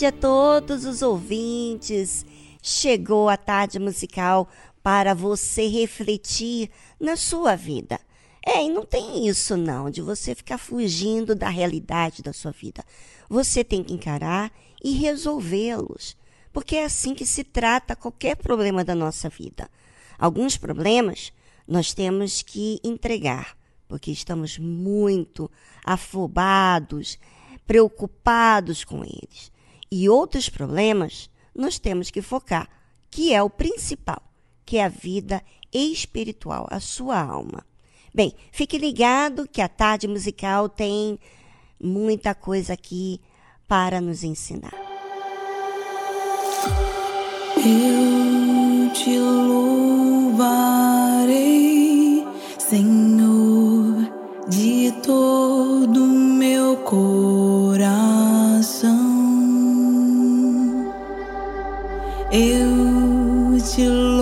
[0.00, 2.24] Tarde a todos os ouvintes.
[2.62, 4.48] Chegou a tarde musical
[4.82, 8.00] para você refletir na sua vida.
[8.46, 12.82] É, e não tem isso não, de você ficar fugindo da realidade da sua vida.
[13.28, 14.50] Você tem que encarar
[14.82, 16.16] e resolvê-los,
[16.50, 19.68] porque é assim que se trata qualquer problema da nossa vida.
[20.18, 21.30] Alguns problemas
[21.68, 23.54] nós temos que entregar,
[23.86, 25.50] porque estamos muito
[25.84, 27.18] afobados,
[27.66, 29.52] preocupados com eles.
[29.92, 32.68] E outros problemas nós temos que focar,
[33.10, 34.22] que é o principal,
[34.64, 35.42] que é a vida
[35.72, 37.66] espiritual, a sua alma.
[38.14, 41.18] Bem, fique ligado que a tarde musical tem
[41.80, 43.20] muita coisa aqui
[43.66, 44.74] para nos ensinar.
[47.56, 50.36] Eu te louvarei,
[52.58, 54.08] Senhor,
[54.48, 57.29] de todo o meu coração
[62.32, 64.19] eu te louvarei,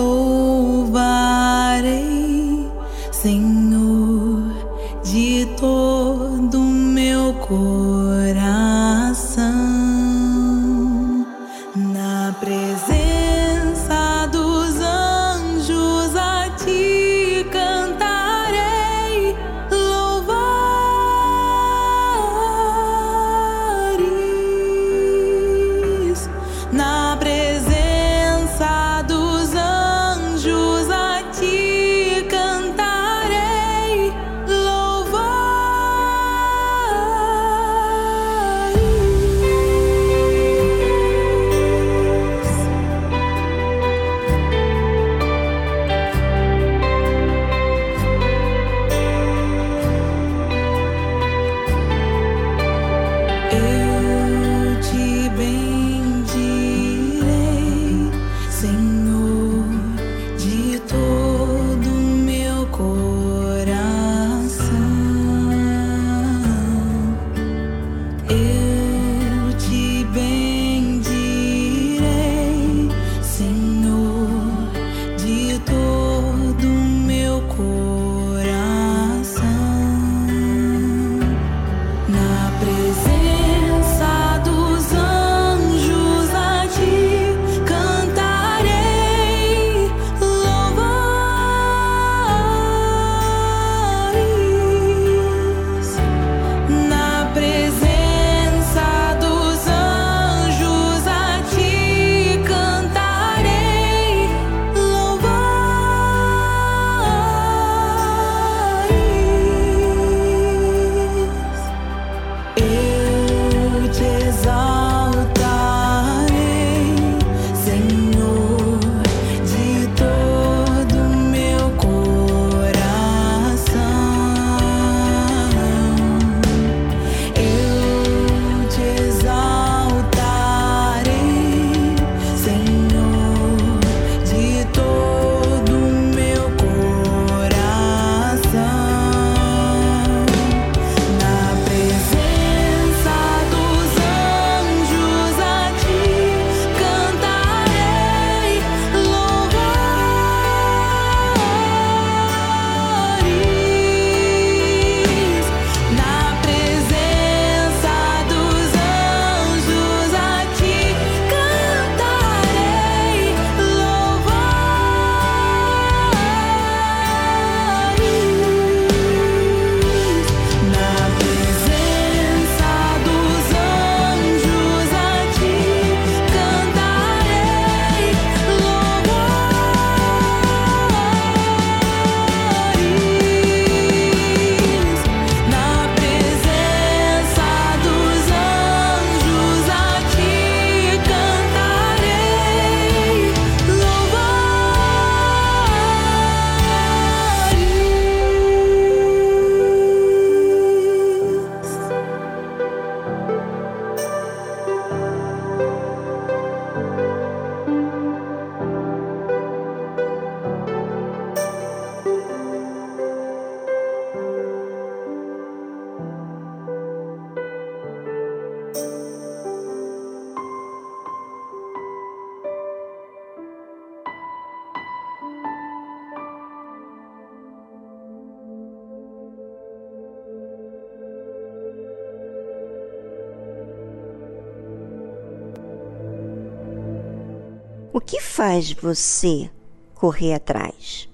[238.59, 239.49] faz você
[239.95, 241.07] correr atrás?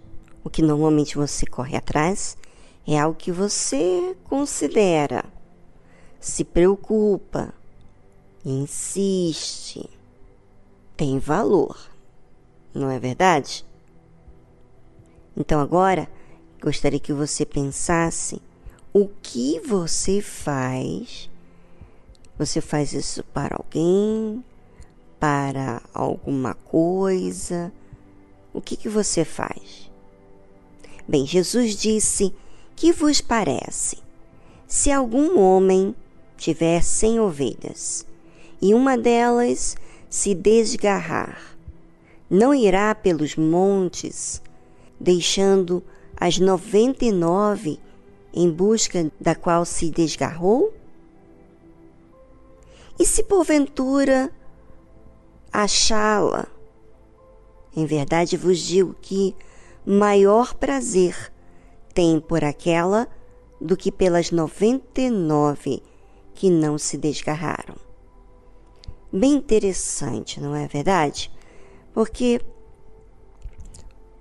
[0.44, 2.36] O que normalmente você corre atrás
[2.88, 5.24] é algo que você considera,
[6.20, 7.54] se preocupa,
[8.44, 9.88] insiste,
[10.98, 11.78] tem valor,
[12.74, 13.64] não é verdade?
[15.38, 16.10] Então agora
[16.60, 18.42] gostaria que você pensasse
[18.92, 21.30] o que você faz.
[22.40, 24.44] Você faz isso para alguém,
[25.26, 27.74] para alguma coisa.
[28.54, 29.90] O que, que você faz?
[31.08, 32.32] Bem, Jesus disse:
[32.76, 33.98] Que vos parece?
[34.68, 35.96] Se algum homem
[36.38, 38.06] tiver cem ovelhas
[38.62, 39.76] e uma delas
[40.08, 41.58] se desgarrar,
[42.30, 44.40] não irá pelos montes,
[45.00, 45.84] deixando
[46.16, 47.80] as noventa e nove
[48.32, 50.72] em busca da qual se desgarrou?
[53.00, 54.32] E se porventura
[55.64, 56.48] achá-la?
[57.76, 59.36] Em verdade vos digo que
[59.86, 61.32] maior prazer
[61.94, 63.08] tem por aquela
[63.60, 65.82] do que pelas noventa e nove
[66.34, 67.76] que não se desgarraram.
[69.12, 71.32] Bem interessante, não é verdade?
[71.94, 72.42] Porque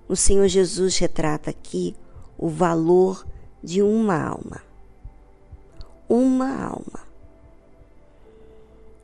[0.07, 1.95] o Senhor Jesus retrata aqui
[2.37, 3.25] o valor
[3.61, 4.61] de uma alma.
[6.07, 6.99] Uma alma.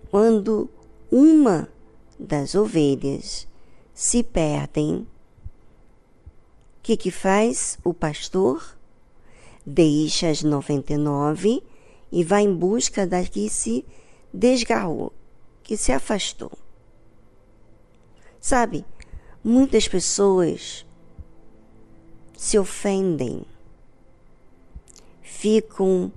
[0.09, 0.69] Quando
[1.11, 1.67] uma
[2.21, 3.47] das ovelhas
[3.93, 5.07] se perdem, o
[6.83, 8.77] que, que faz o pastor?
[9.65, 11.63] Deixa as 99
[12.11, 13.85] e vai em busca da que se
[14.33, 15.11] desgarrou,
[15.63, 16.51] que se afastou.
[18.39, 18.85] Sabe,
[19.43, 20.85] muitas pessoas
[22.35, 23.45] se ofendem,
[25.21, 26.11] ficam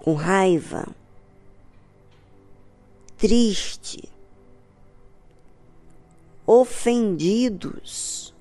[0.00, 0.88] com raiva,
[3.18, 4.08] triste,
[6.46, 8.32] ofendidos,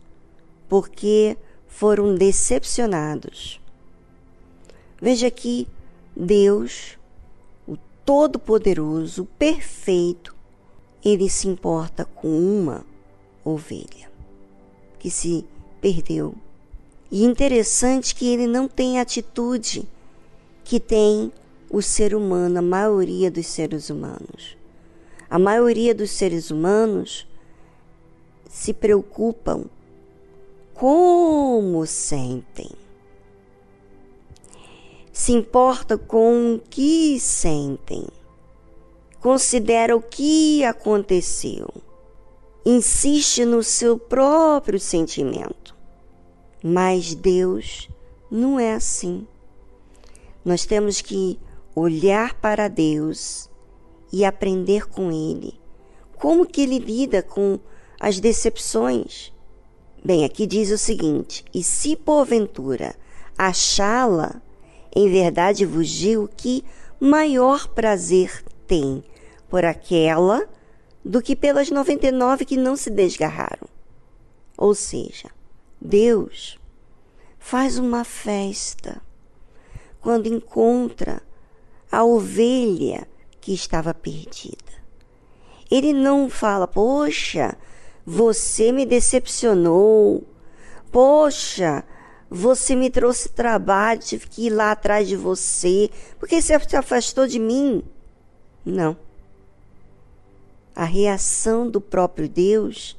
[0.70, 1.36] porque
[1.68, 3.60] foram decepcionados.
[5.02, 5.68] Veja que
[6.16, 6.98] Deus,
[7.68, 10.36] o Todo-Poderoso, Perfeito,
[11.04, 12.86] ele se importa com uma
[13.44, 14.12] ovelha
[15.00, 15.44] que se
[15.82, 16.36] perdeu.
[17.12, 19.88] E interessante que ele não tem a atitude
[20.64, 21.32] que tem
[21.70, 24.58] o ser humano, a maioria dos seres humanos.
[25.30, 27.28] A maioria dos seres humanos
[28.50, 29.66] se preocupam
[30.74, 32.70] como sentem.
[35.12, 38.08] Se importa com o que sentem.
[39.20, 41.68] Considera o que aconteceu
[42.70, 45.74] insiste no seu próprio sentimento.
[46.62, 47.88] Mas Deus
[48.30, 49.26] não é assim.
[50.44, 51.40] Nós temos que
[51.74, 53.50] olhar para Deus
[54.12, 55.60] e aprender com Ele.
[56.18, 57.60] Como que Ele lida com
[58.00, 59.32] as decepções?
[60.04, 62.96] Bem, aqui diz o seguinte: E se porventura
[63.38, 64.42] achá-la,
[64.96, 66.64] em verdade vos digo que
[67.00, 69.04] maior prazer tem
[69.50, 70.48] por aquela
[71.04, 73.68] do que pelas 99 que não se desgarraram.
[74.58, 75.30] Ou seja,
[75.80, 76.60] Deus
[77.38, 79.02] faz uma festa
[80.02, 81.22] quando encontra
[81.92, 83.08] a ovelha
[83.48, 84.58] que estava perdida.
[85.72, 87.58] Ele não fala, poxa,
[88.06, 90.22] você me decepcionou,
[90.92, 91.82] poxa,
[92.30, 95.90] você me trouxe trabalho, tive que ir lá atrás de você,
[96.20, 97.82] porque você se afastou de mim.
[98.66, 98.98] Não
[100.76, 102.98] a reação do próprio Deus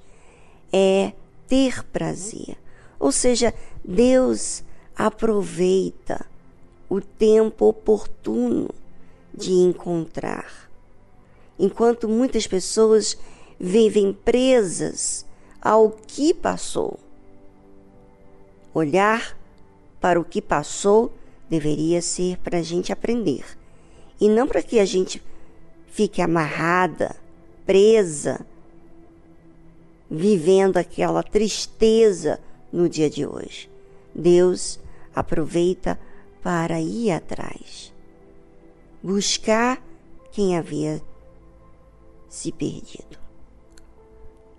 [0.72, 1.12] é
[1.46, 2.56] ter prazer.
[2.98, 3.52] Ou seja,
[3.84, 4.64] Deus
[4.96, 6.24] aproveita
[6.88, 8.70] o tempo oportuno
[9.38, 10.68] de encontrar.
[11.58, 13.16] Enquanto muitas pessoas
[13.58, 15.24] vivem presas
[15.60, 16.98] ao que passou.
[18.74, 19.36] Olhar
[20.00, 21.12] para o que passou
[21.48, 23.44] deveria ser para a gente aprender
[24.20, 25.22] e não para que a gente
[25.86, 27.16] fique amarrada
[27.68, 28.46] presa,
[30.10, 32.40] vivendo aquela tristeza
[32.72, 33.68] no dia de hoje.
[34.14, 34.80] Deus
[35.14, 35.98] aproveita
[36.42, 37.92] para ir atrás,
[39.02, 39.82] buscar
[40.30, 41.02] quem havia
[42.28, 43.18] se perdido.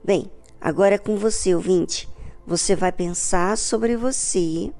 [0.03, 2.09] Bem, agora é com você, ouvinte.
[2.45, 4.73] Você vai pensar sobre você.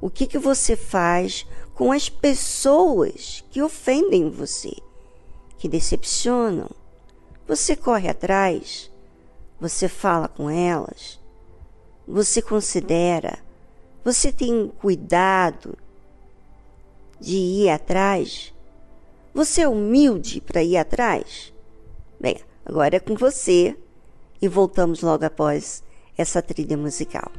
[0.00, 4.74] O que, que você faz com as pessoas que ofendem você?
[5.58, 6.70] que decepcionam.
[7.46, 8.90] Você corre atrás,
[9.60, 11.18] você fala com elas,
[12.06, 13.38] você considera,
[14.04, 15.76] você tem cuidado
[17.20, 18.54] de ir atrás,
[19.32, 21.52] você é humilde para ir atrás.
[22.20, 23.76] Bem, Agora é com você
[24.42, 25.84] e voltamos logo após
[26.18, 27.30] essa trilha musical.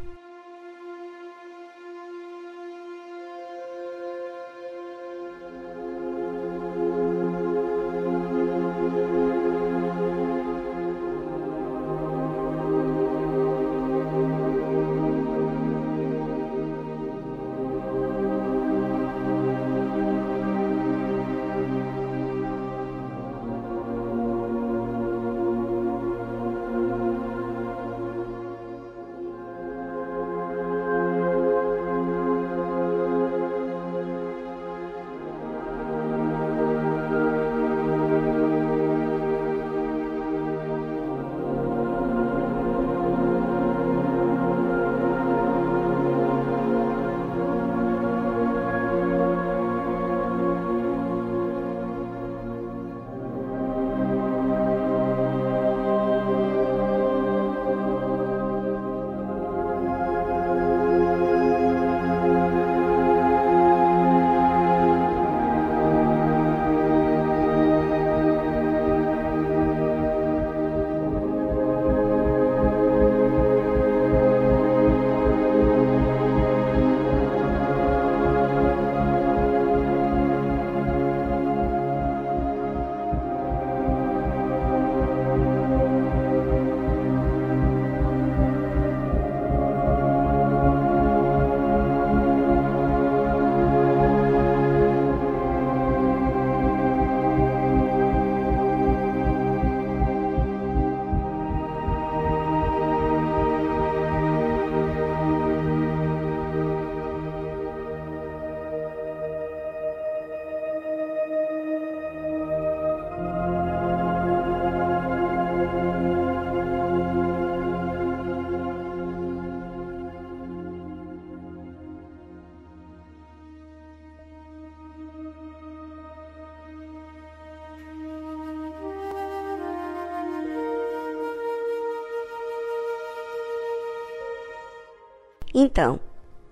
[135.60, 136.00] Então,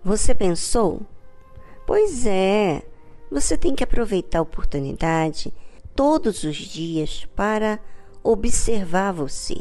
[0.03, 0.99] você pensou?
[1.85, 2.81] Pois é,
[3.29, 5.53] você tem que aproveitar a oportunidade
[5.95, 7.79] todos os dias para
[8.23, 9.57] observar você.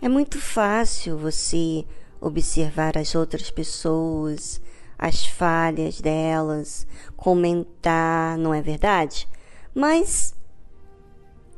[0.00, 1.84] É muito fácil você
[2.20, 4.60] observar as outras pessoas,
[4.96, 9.26] as falhas delas, comentar, não é verdade?
[9.74, 10.32] Mas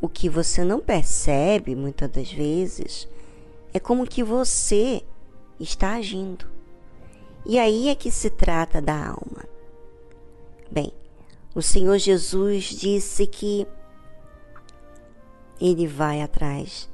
[0.00, 3.06] o que você não percebe muitas das vezes
[3.74, 5.02] é como que você
[5.62, 6.46] está agindo.
[7.44, 9.44] E aí é que se trata da alma.
[10.70, 10.92] Bem,
[11.54, 13.66] o Senhor Jesus disse que
[15.60, 16.90] ele vai atrás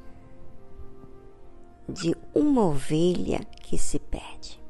[1.89, 4.61] de uma ovelha que se perde,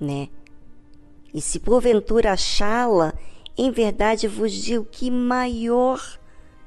[0.00, 0.28] né?
[1.32, 3.12] E se porventura achá-la,
[3.58, 6.00] em verdade vos digo que maior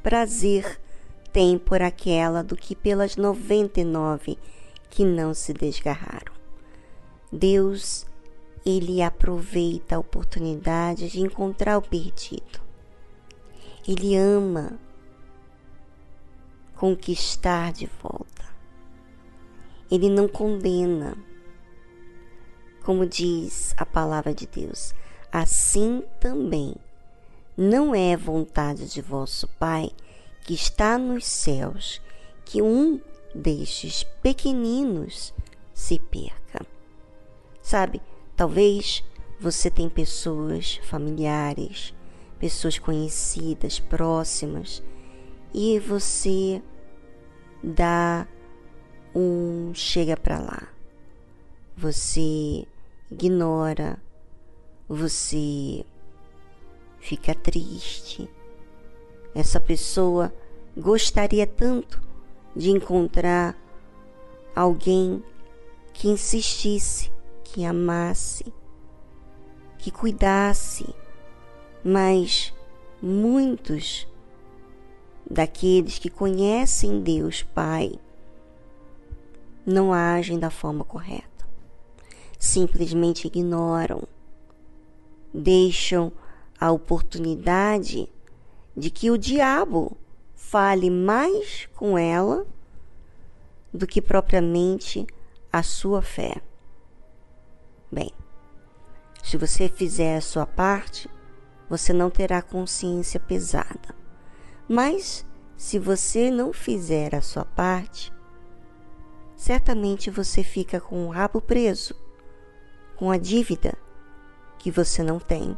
[0.03, 0.79] prazer
[1.31, 4.37] tem por aquela do que pelas noventa e nove
[4.89, 6.33] que não se desgarraram.
[7.31, 8.05] Deus,
[8.65, 12.61] ele aproveita a oportunidade de encontrar o perdido.
[13.87, 14.79] Ele ama
[16.75, 18.45] conquistar de volta.
[19.89, 21.17] Ele não condena.
[22.83, 24.93] Como diz a palavra de Deus,
[25.31, 26.75] assim também
[27.57, 29.91] não é vontade de vosso Pai
[30.43, 32.01] que está nos céus
[32.45, 33.01] que um
[33.37, 35.33] destes pequeninos
[35.73, 36.65] se perca.
[37.61, 38.01] Sabe,
[38.35, 39.03] talvez
[39.39, 41.93] você tem pessoas familiares,
[42.39, 44.83] pessoas conhecidas, próximas,
[45.53, 46.61] e você
[47.63, 48.27] dá
[49.13, 50.67] um chega para lá.
[51.75, 52.65] Você
[53.11, 54.01] ignora,
[54.89, 55.85] você
[56.99, 58.27] fica triste.
[59.35, 60.33] Essa pessoa
[60.75, 62.06] gostaria tanto
[62.57, 63.55] de encontrar
[64.55, 65.23] alguém
[65.93, 67.11] que insistisse,
[67.43, 68.51] que amasse,
[69.77, 70.87] que cuidasse,
[71.85, 72.51] mas
[72.99, 74.07] muitos
[75.29, 77.93] daqueles que conhecem Deus Pai
[79.63, 81.47] não agem da forma correta.
[82.39, 84.01] Simplesmente ignoram,
[85.31, 86.11] deixam
[86.59, 88.09] a oportunidade
[88.75, 89.95] de que o diabo
[90.37, 92.45] fale mais com ela
[93.73, 95.05] do que propriamente
[95.51, 96.41] a sua fé.
[97.91, 98.13] Bem,
[99.23, 101.09] se você fizer a sua parte,
[101.67, 103.95] você não terá consciência pesada.
[104.69, 105.25] Mas
[105.57, 108.13] se você não fizer a sua parte,
[109.35, 111.95] certamente você fica com o rabo preso,
[112.95, 113.75] com a dívida
[114.59, 115.57] que você não tem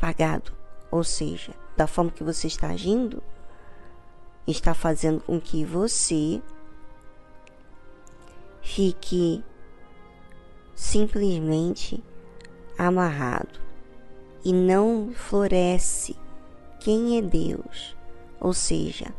[0.00, 0.52] pagado.
[0.90, 3.22] Ou seja, da forma que você está agindo,
[4.46, 6.40] está fazendo com que você
[8.62, 9.42] fique
[10.74, 12.02] simplesmente
[12.78, 13.60] amarrado
[14.44, 16.16] e não floresce
[16.80, 17.96] quem é Deus.
[18.40, 19.12] Ou seja,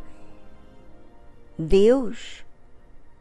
[1.58, 2.46] Deus,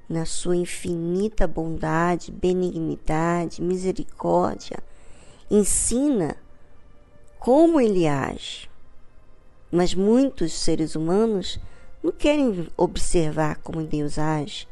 [0.09, 4.79] na sua infinita bondade, benignidade, misericórdia,
[5.51, 6.37] ensina
[7.39, 8.71] como ele age.
[9.73, 11.59] Mas muitos seres humanos
[12.07, 14.69] não querem observar como Deus age,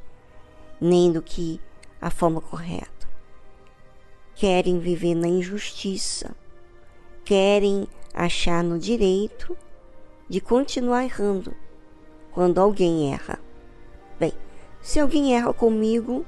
[0.81, 1.61] nem do que
[2.01, 3.09] a forma correta.
[4.37, 6.33] Querem viver na injustiça,
[7.25, 9.57] querem achar no direito
[10.29, 11.53] de continuar errando
[12.31, 13.41] quando alguém erra.
[14.17, 14.33] Bem,
[14.81, 16.25] se alguém erra comigo,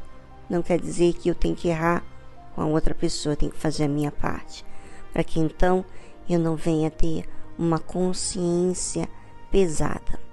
[0.50, 2.04] não quer dizer que eu tenho que errar
[2.52, 4.66] com a outra pessoa, tenho que fazer a minha parte,
[5.12, 5.84] para que então
[6.28, 9.08] eu não venha ter uma consciência
[9.52, 10.25] pesada,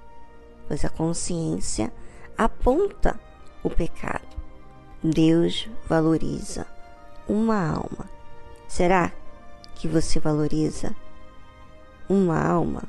[0.66, 1.92] pois a consciência
[2.36, 3.18] aponta
[3.62, 4.26] o pecado.
[5.02, 6.66] Deus valoriza
[7.28, 8.08] uma alma.
[8.68, 9.12] Será
[9.74, 10.94] que você valoriza
[12.08, 12.82] uma alma?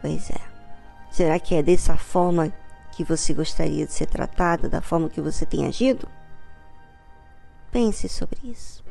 [0.00, 0.40] Pois é.
[1.10, 2.52] Será que é dessa forma
[2.92, 6.08] que você gostaria de ser tratada, da forma que você tem agido?
[7.70, 8.84] Pense sobre isso.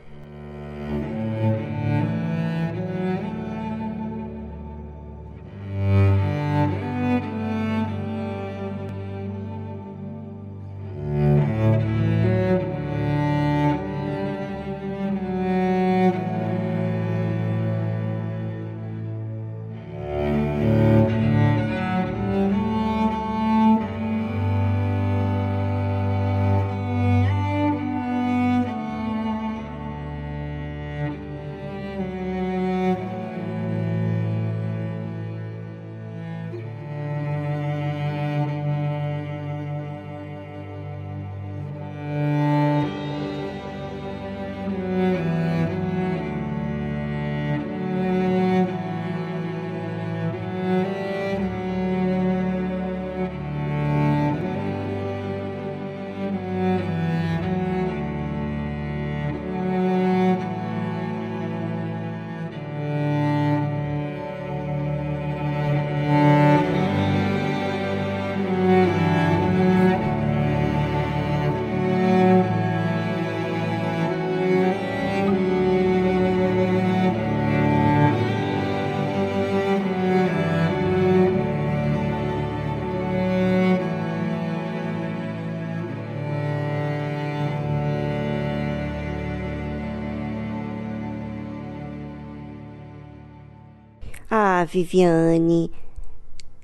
[94.67, 95.71] Viviane,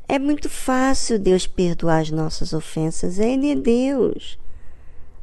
[0.08, 3.18] é muito fácil Deus perdoar as nossas ofensas.
[3.18, 4.38] Ele é Deus.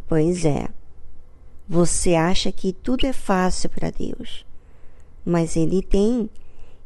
[0.09, 0.69] Pois é.
[1.69, 4.45] Você acha que tudo é fácil para Deus.
[5.25, 6.29] Mas Ele tem,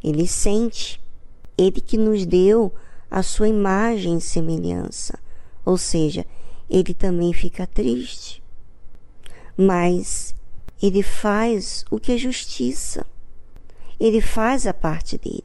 [0.03, 1.01] Ele sente.
[1.57, 2.75] Ele que nos deu
[3.11, 5.19] a sua imagem e semelhança.
[5.65, 6.27] Ou seja,
[6.69, 8.43] Ele também fica triste.
[9.57, 10.35] Mas
[10.83, 13.07] Ele faz o que é justiça.
[13.99, 15.45] Ele faz a parte dele.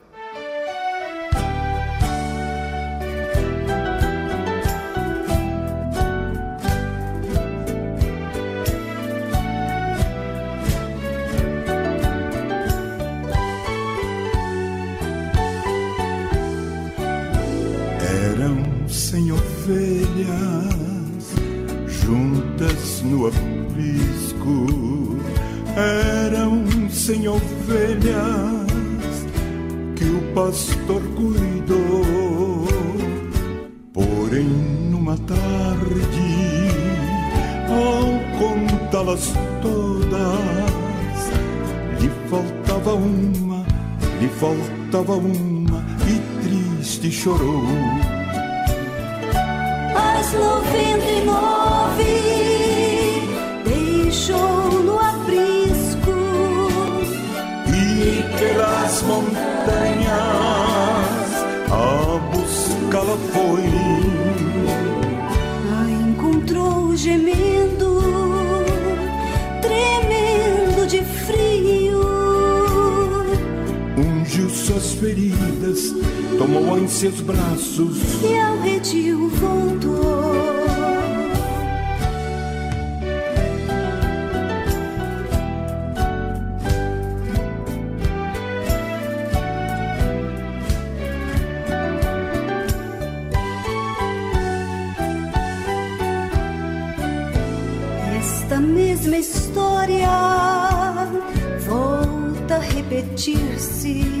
[103.01, 104.20] Did you see.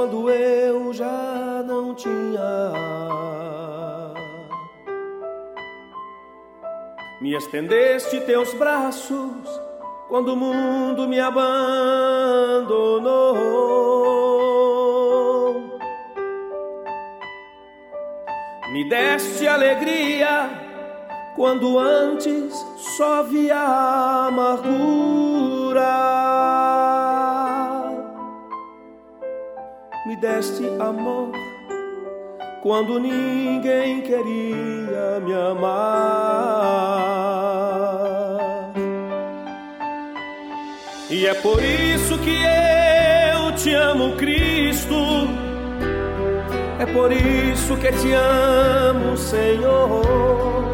[0.00, 2.72] quando eu já não tinha.
[7.20, 9.60] Me estendeste teus braços
[10.08, 11.50] quando o mundo me abandonou.
[18.72, 20.48] Me deste alegria
[21.36, 22.54] quando antes
[22.96, 25.90] só via amargura.
[30.10, 31.30] Me deste amor
[32.64, 35.70] quando ninguém queria me amar.
[41.08, 44.96] E é por isso que eu te amo, Cristo.
[46.80, 50.72] É por isso que te amo, Senhor.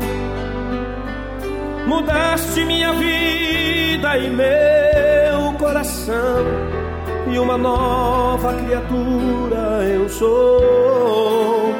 [1.86, 6.75] Mudaste minha vida e meu coração
[7.30, 11.74] e uma nova criatura eu sou.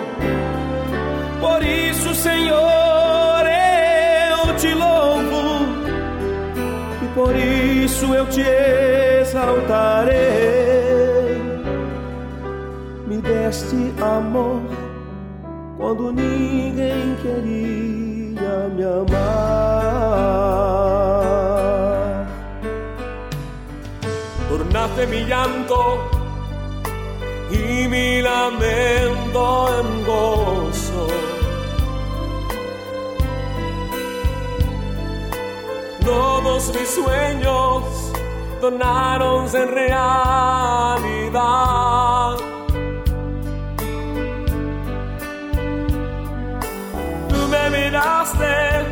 [1.41, 5.67] Por isso, Senhor, eu te louvo
[7.03, 8.43] e por isso eu te
[9.21, 10.17] exaltarei.
[13.07, 14.63] Me deste amor
[15.79, 20.17] quando ninguém queria me amar.
[24.97, 26.09] Tornaste mi llanto
[27.51, 31.07] y mi lamento en gozo.
[36.05, 37.85] Todos mis sueños
[38.61, 39.97] tornaram-se em realidade.
[47.29, 48.85] Tu me miraste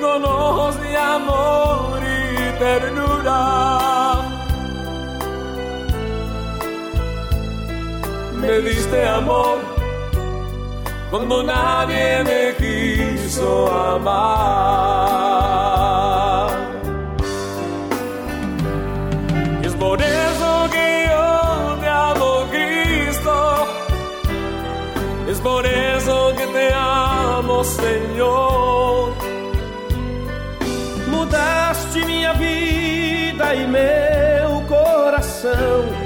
[0.00, 4.37] con ojos de amor y ternura.
[8.40, 9.58] Me diste amor
[11.10, 15.28] cuando nadie me quiso amar.
[19.62, 23.66] Es por eso que yo te amo, Cristo.
[25.28, 29.12] Es por eso que te amo, Senhor.
[31.10, 35.97] Mudaste minha vida e meu coração.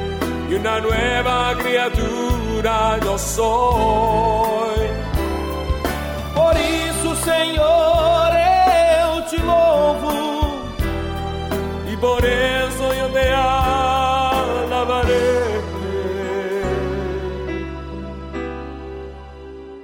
[0.53, 4.67] E uma nova criatura eu sou.
[6.35, 8.31] Por isso, Senhor,
[9.01, 10.13] eu te louvo.
[11.91, 13.29] E por isso eu te
[14.69, 15.63] alabarei.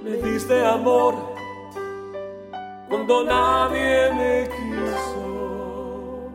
[0.03, 1.15] Me diste amor
[2.87, 6.31] cuando nadie me quiso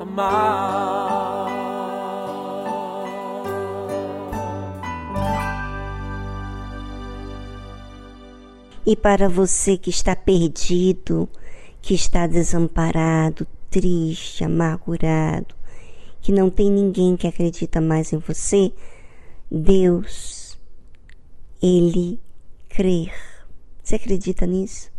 [0.00, 1.01] amar.
[8.84, 11.28] E para você que está perdido,
[11.80, 15.54] que está desamparado, triste, amargurado,
[16.20, 18.72] que não tem ninguém que acredita mais em você,
[19.48, 20.58] Deus,
[21.62, 22.18] Ele
[22.68, 23.12] crer.
[23.82, 24.90] Você acredita nisso?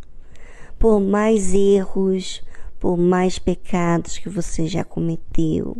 [0.79, 2.41] Por mais erros,
[2.79, 5.77] por mais pecados que você já cometeu,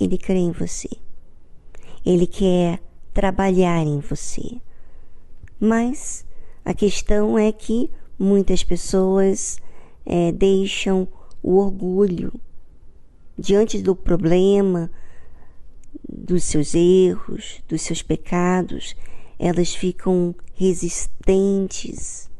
[0.00, 0.88] Ele crê em você.
[2.04, 4.60] Ele quer trabalhar em você.
[5.60, 6.24] Mas
[6.64, 9.58] a questão é que muitas pessoas
[10.06, 11.08] é, deixam
[11.42, 12.32] o orgulho
[13.36, 14.90] diante do problema,
[16.08, 18.94] dos seus erros, dos seus pecados,
[19.38, 22.30] elas ficam resistentes,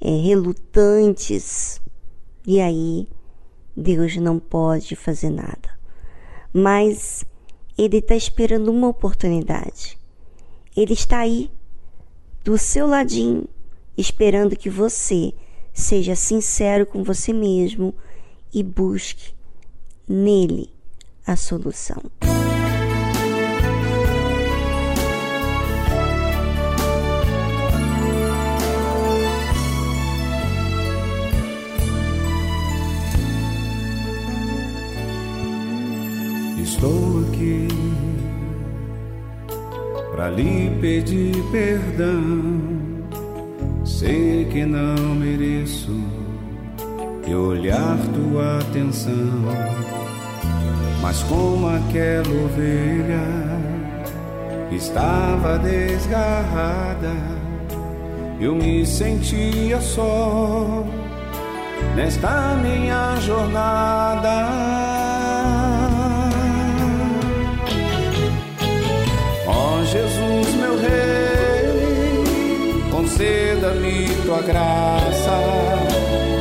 [0.00, 1.80] é, relutantes,
[2.46, 3.08] e aí
[3.76, 5.78] Deus não pode fazer nada.
[6.52, 7.24] Mas
[7.76, 9.98] Ele está esperando uma oportunidade.
[10.76, 11.50] Ele está aí,
[12.46, 13.48] do seu ladinho,
[13.98, 15.34] esperando que você
[15.74, 17.92] seja sincero com você mesmo
[18.54, 19.34] e busque
[20.08, 20.70] nele
[21.26, 22.00] a solução.
[36.62, 37.85] Estou aqui
[40.16, 42.64] para lhe pedir perdão.
[43.84, 45.94] Sei que não mereço
[47.28, 49.44] e olhar tua atenção,
[51.02, 53.20] mas como aquela ovelha
[54.72, 57.12] estava desgarrada,
[58.40, 60.84] eu me sentia só
[61.94, 64.95] nesta minha jornada.
[70.88, 75.36] Rei, conceda-me tua graça.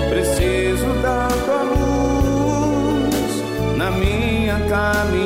[0.10, 3.44] Preciso da tua luz
[3.78, 5.25] na minha caminhada.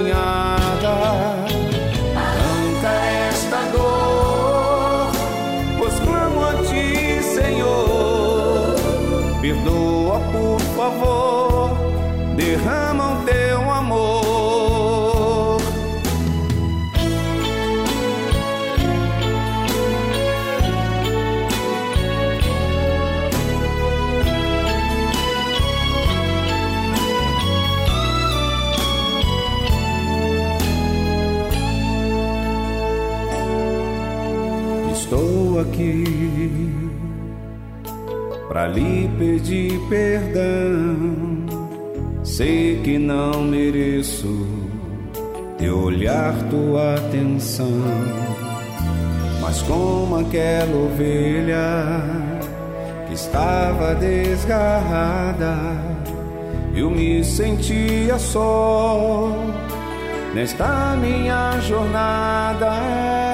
[35.61, 36.89] Aqui
[38.47, 41.45] para lhe pedir perdão.
[42.23, 44.47] Sei que não mereço
[45.57, 47.83] teu olhar, tua atenção,
[49.41, 52.01] mas como aquela ovelha
[53.07, 55.57] que estava desgarrada,
[56.73, 59.29] eu me sentia só
[60.33, 63.28] nesta minha jornada.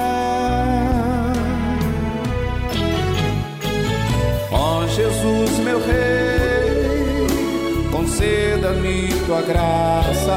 [5.16, 7.26] Jesus, meu rei,
[7.90, 10.36] conceda-me tua graça.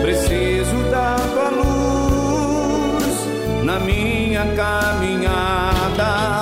[0.00, 3.14] Preciso da tua luz
[3.64, 6.39] na minha caminhada.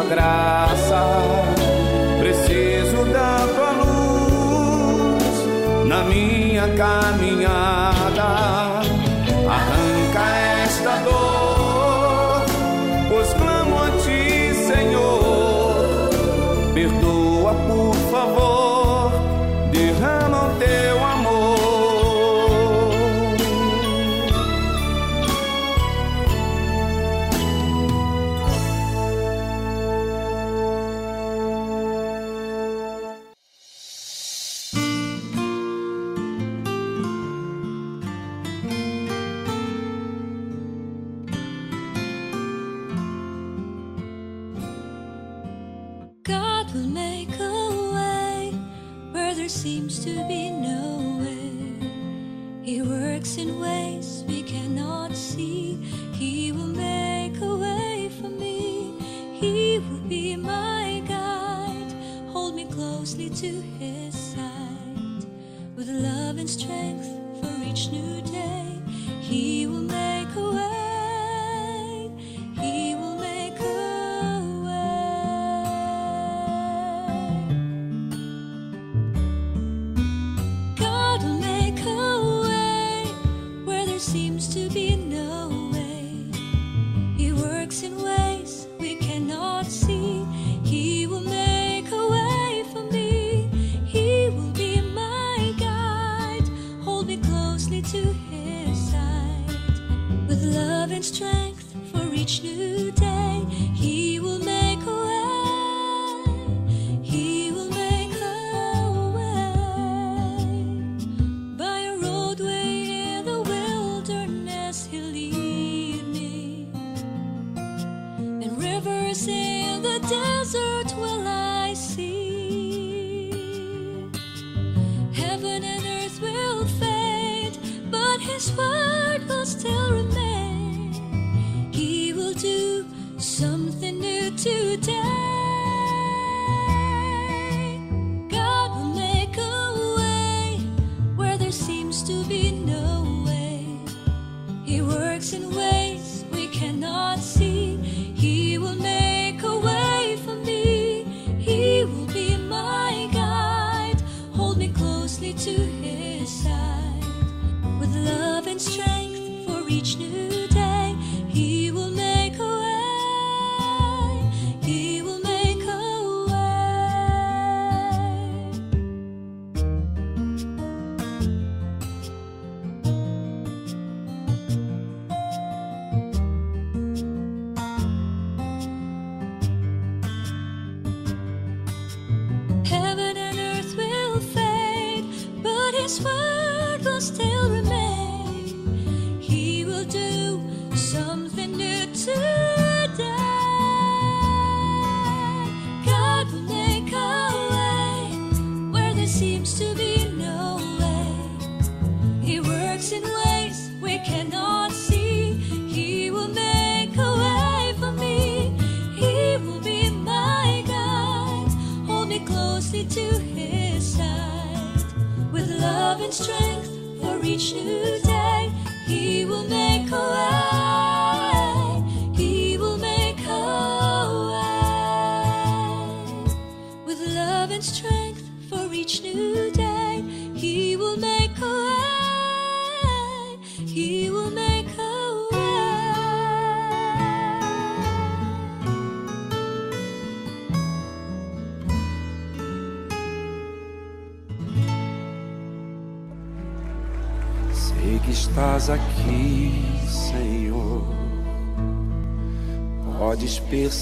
[0.00, 1.00] tua graça.
[2.18, 5.34] Preciso da tua luz
[5.86, 7.29] na minha caminhada.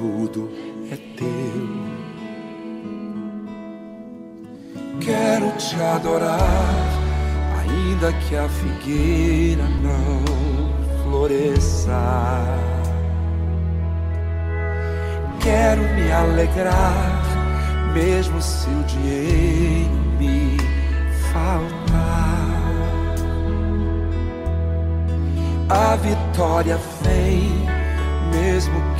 [0.00, 0.50] tudo
[0.90, 1.68] é teu.
[4.98, 6.38] Quero te adorar,
[7.60, 10.24] ainda que a figueira não
[11.04, 12.00] floresça.
[15.40, 17.22] Quero me alegrar,
[17.92, 20.56] mesmo se o dinheiro me
[21.30, 21.90] faltar.
[25.68, 27.50] A vitória vem,
[28.32, 28.99] mesmo que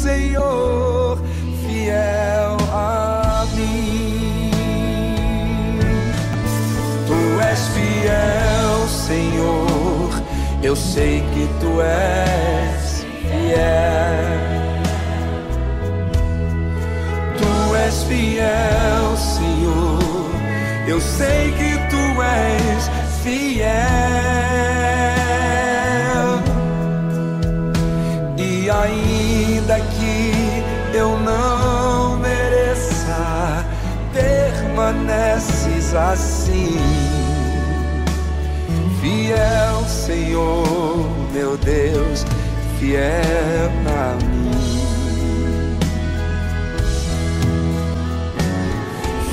[0.00, 1.18] Senhor,
[1.66, 4.50] fiel a mim.
[7.06, 10.08] Tu és fiel, Senhor,
[10.62, 14.40] eu sei que tu és fiel.
[17.36, 20.30] Tu és fiel, Senhor,
[20.88, 22.90] eu sei que tu és
[23.22, 23.70] fiel.
[28.38, 29.09] E ainda
[34.80, 36.78] permaneces assim.
[39.00, 42.24] Fiel, Senhor, meu Deus,
[42.78, 45.76] fiel a mim.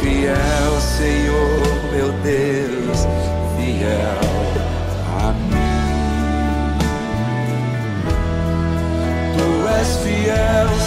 [0.02, 3.08] Fiel, Senhor, meu Deus,
[3.56, 4.20] fiel
[5.22, 5.78] a mim.
[9.38, 10.87] Tu és fiel,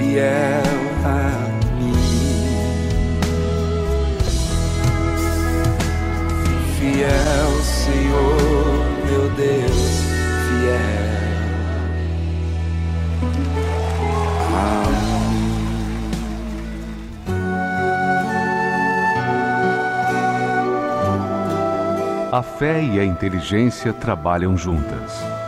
[0.00, 0.64] fiel
[1.04, 1.30] a
[1.76, 1.92] mim.
[6.78, 9.92] Fiel, Senhor, meu Deus,
[10.46, 11.20] fiel
[14.54, 14.58] a
[15.28, 15.52] mim.
[22.32, 25.39] A fé e a inteligência trabalham juntas.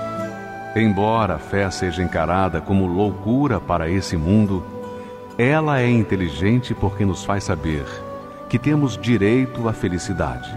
[0.75, 4.65] Embora a fé seja encarada como loucura para esse mundo,
[5.37, 7.85] ela é inteligente porque nos faz saber
[8.49, 10.51] que temos direito à felicidade.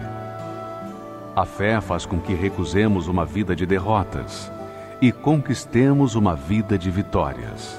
[1.35, 4.49] A fé faz com que recusemos uma vida de derrotas
[5.01, 7.77] e conquistemos uma vida de vitórias.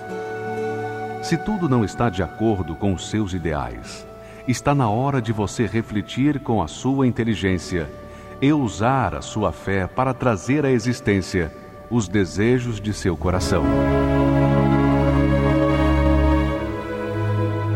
[1.22, 4.06] Se tudo não está de acordo com os seus ideais,
[4.46, 7.90] está na hora de você refletir com a sua inteligência
[8.42, 11.50] e usar a sua fé para trazer à existência
[11.90, 13.64] os desejos de seu coração.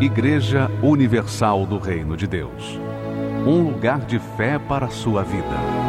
[0.00, 2.80] Igreja Universal do Reino de Deus
[3.46, 5.79] um lugar de fé para a sua vida.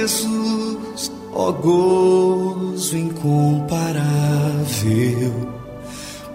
[0.00, 4.00] Jesus, ó gozo incomparável,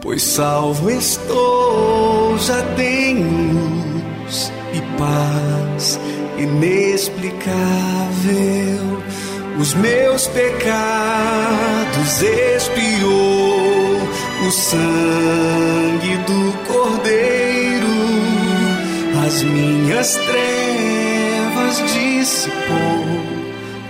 [0.02, 6.00] pois salvo estou, já tenho luz e paz
[6.38, 7.56] inexplicável.
[9.60, 13.98] Os meus pecados expiou
[14.48, 17.96] o sangue do Cordeiro
[19.26, 23.45] as minhas trevas dissipou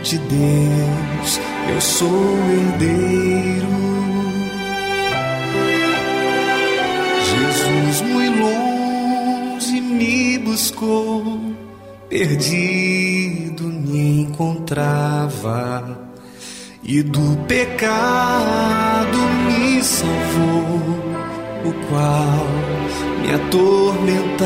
[0.06, 3.68] de Deus, eu sou herdeiro.
[7.32, 11.40] Jesus muito longe me buscou,
[12.08, 16.00] perdido me encontrava
[16.84, 21.00] e do pecado me salvou,
[21.66, 22.46] o qual
[23.24, 24.46] me atormentava.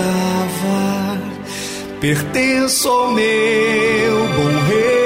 [2.00, 4.99] Pertenço ao meu bom redentor,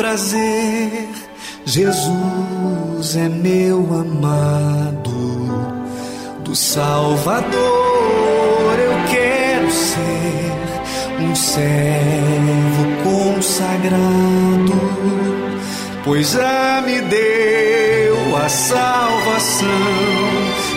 [0.00, 1.08] prazer,
[1.66, 5.76] Jesus é meu amado,
[6.42, 7.50] do Salvador
[8.78, 10.54] eu quero ser
[11.20, 14.00] um servo consagrado,
[16.02, 19.68] pois já me deu a salvação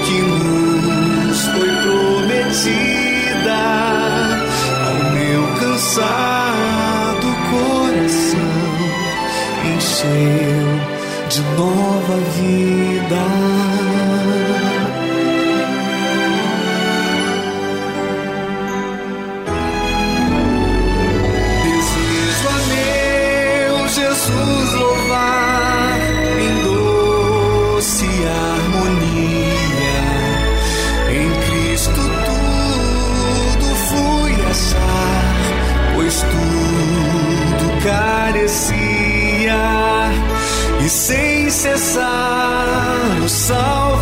[0.06, 3.56] que nos foi prometida
[4.86, 6.33] ao meu cansado
[11.30, 13.73] de nova vida.
[40.84, 43.93] E sem cessar o Salvador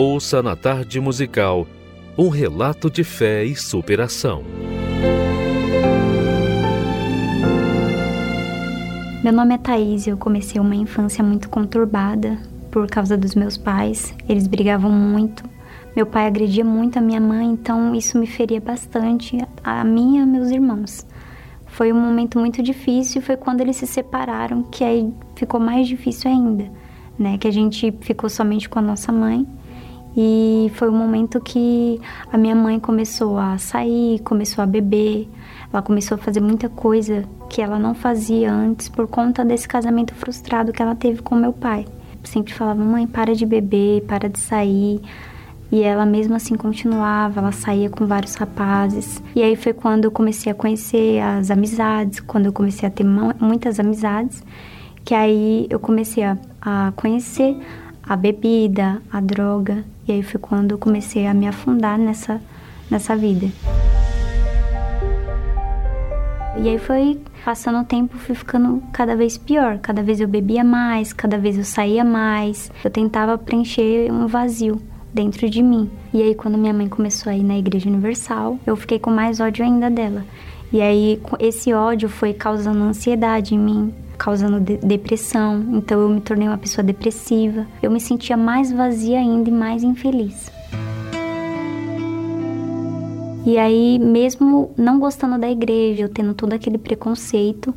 [0.00, 1.66] Ouça na tarde musical
[2.16, 4.44] um relato de fé e superação.
[9.24, 12.38] Meu nome é Thaís e eu comecei uma infância muito conturbada
[12.70, 14.14] por causa dos meus pais.
[14.28, 15.42] Eles brigavam muito.
[15.96, 20.20] Meu pai agredia muito a minha mãe, então isso me feria bastante, a mim e
[20.20, 21.04] a meus irmãos.
[21.66, 25.88] Foi um momento muito difícil e foi quando eles se separaram que aí ficou mais
[25.88, 26.70] difícil ainda,
[27.18, 27.36] né?
[27.36, 29.44] Que a gente ficou somente com a nossa mãe.
[30.20, 32.00] E foi um momento que
[32.32, 35.28] a minha mãe começou a sair, começou a beber,
[35.72, 40.12] ela começou a fazer muita coisa que ela não fazia antes por conta desse casamento
[40.16, 41.86] frustrado que ela teve com meu pai.
[42.24, 45.00] Sempre falava: "Mãe, para de beber, para de sair".
[45.70, 49.22] E ela mesmo assim continuava, ela saía com vários rapazes.
[49.36, 53.04] E aí foi quando eu comecei a conhecer as amizades, quando eu comecei a ter
[53.04, 54.42] mu- muitas amizades,
[55.04, 57.56] que aí eu comecei a, a conhecer
[58.02, 59.84] a bebida, a droga.
[60.08, 62.40] E aí foi quando eu comecei a me afundar nessa,
[62.90, 63.46] nessa vida.
[66.56, 69.78] E aí foi passando o tempo, fui ficando cada vez pior.
[69.78, 72.72] Cada vez eu bebia mais, cada vez eu saía mais.
[72.82, 74.80] Eu tentava preencher um vazio
[75.12, 75.90] dentro de mim.
[76.12, 79.40] E aí quando minha mãe começou a ir na Igreja Universal, eu fiquei com mais
[79.40, 80.24] ódio ainda dela.
[80.72, 85.64] E aí esse ódio foi causando ansiedade em mim, causando de- depressão.
[85.72, 87.66] Então eu me tornei uma pessoa depressiva.
[87.82, 90.50] Eu me sentia mais vazia ainda e mais infeliz.
[93.46, 97.74] E aí, mesmo não gostando da igreja, eu tendo todo aquele preconceito,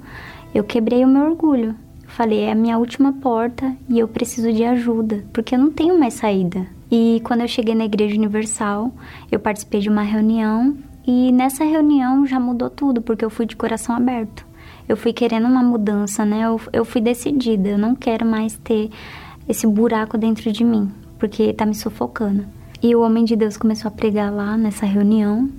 [0.53, 1.75] eu quebrei o meu orgulho.
[2.07, 5.97] Falei, é a minha última porta e eu preciso de ajuda, porque eu não tenho
[5.97, 6.65] mais saída.
[6.91, 8.91] E quando eu cheguei na Igreja Universal,
[9.31, 10.75] eu participei de uma reunião
[11.07, 14.45] e nessa reunião já mudou tudo, porque eu fui de coração aberto.
[14.91, 16.41] Eu fui querendo uma mudança, né?
[16.41, 18.89] Eu, eu fui decidida, eu não quero mais ter
[19.47, 22.43] esse buraco dentro de mim, porque tá me sufocando.
[22.83, 25.49] E o homem de Deus começou a pregar lá nessa reunião.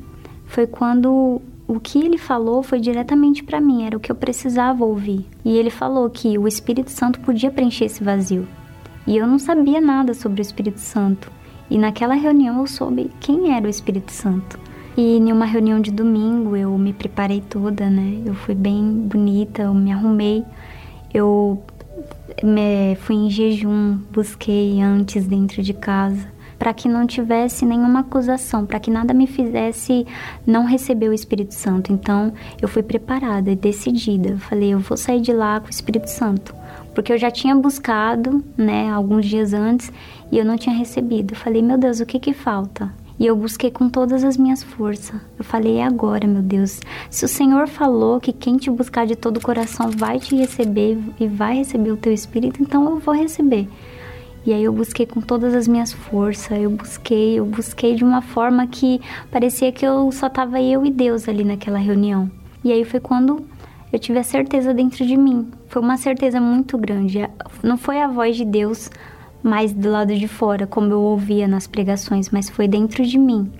[0.45, 4.85] Foi quando o que ele falou foi diretamente para mim, era o que eu precisava
[4.85, 5.25] ouvir.
[5.43, 8.47] E ele falou que o Espírito Santo podia preencher esse vazio.
[9.07, 11.33] E eu não sabia nada sobre o Espírito Santo.
[11.71, 14.61] E naquela reunião eu soube quem era o Espírito Santo.
[14.97, 18.21] E em uma reunião de domingo eu me preparei toda, né?
[18.27, 20.45] Eu fui bem bonita, eu me arrumei.
[21.13, 21.63] Eu
[22.43, 26.33] me, fui em jejum, busquei antes dentro de casa
[26.63, 30.07] para que não tivesse nenhuma acusação, para que nada me fizesse
[30.47, 31.93] não receber o Espírito Santo.
[31.93, 34.29] Então, eu fui preparada e decidida.
[34.29, 36.55] Eu falei, eu vou sair de lá com o Espírito Santo,
[36.95, 39.91] porque eu já tinha buscado, né, alguns dias antes
[40.31, 41.33] e eu não tinha recebido.
[41.33, 42.93] Eu falei, meu Deus, o que que falta?
[43.19, 45.21] E eu busquei com todas as minhas forças.
[45.39, 46.81] Eu falei, é agora, meu Deus.
[47.11, 50.99] Se o Senhor falou que quem te buscar de todo o coração vai te receber
[51.21, 53.69] e vai receber o teu espírito, então eu vou receber.
[54.45, 58.21] E aí eu busquei com todas as minhas forças, eu busquei, eu busquei de uma
[58.21, 59.01] forma que
[59.31, 62.29] parecia que eu só tava eu e Deus ali naquela reunião.
[62.65, 63.45] E aí foi quando
[63.93, 65.49] eu tive a certeza dentro de mim.
[65.69, 67.19] Foi uma certeza muito grande.
[67.63, 68.91] Não foi a voz de Deus
[69.43, 73.51] mais do lado de fora, como eu ouvia nas pregações, mas foi dentro de mim.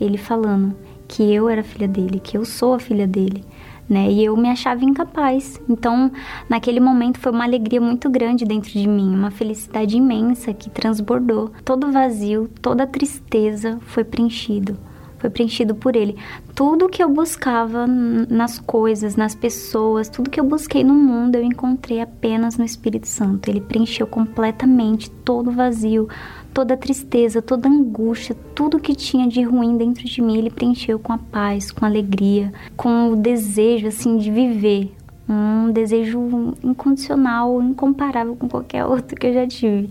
[0.00, 0.74] Ele falando
[1.08, 3.44] que eu era filha dele, que eu sou a filha dele
[3.90, 4.08] né?
[4.08, 5.60] E eu me achava incapaz.
[5.68, 6.12] Então,
[6.48, 11.50] naquele momento foi uma alegria muito grande dentro de mim, uma felicidade imensa que transbordou.
[11.64, 14.78] Todo vazio, toda tristeza foi preenchido.
[15.20, 16.16] Foi preenchido por ele.
[16.54, 21.42] Tudo que eu buscava nas coisas, nas pessoas, tudo que eu busquei no mundo, eu
[21.42, 23.48] encontrei apenas no Espírito Santo.
[23.48, 26.08] Ele preencheu completamente todo o vazio,
[26.54, 30.50] toda a tristeza, toda a angústia, tudo que tinha de ruim dentro de mim, ele
[30.50, 34.94] preencheu com a paz, com a alegria, com o desejo assim de viver,
[35.28, 39.90] um desejo incondicional, incomparável com qualquer outro que eu já tive.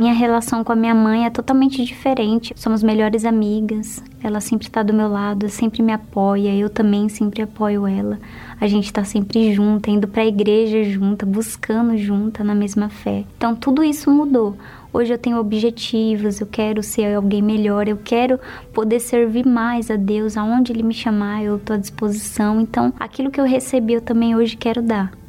[0.00, 2.54] Minha relação com a minha mãe é totalmente diferente.
[2.56, 4.02] Somos melhores amigas.
[4.22, 6.56] Ela sempre está do meu lado, sempre me apoia.
[6.56, 8.18] Eu também sempre apoio ela.
[8.58, 13.26] A gente está sempre junta, indo para a igreja junta, buscando junta na mesma fé.
[13.36, 14.56] Então tudo isso mudou.
[14.90, 18.40] Hoje eu tenho objetivos, eu quero ser alguém melhor, eu quero
[18.72, 22.58] poder servir mais a Deus, aonde Ele me chamar, eu estou à disposição.
[22.58, 25.19] Então, aquilo que eu recebi, eu também hoje quero dar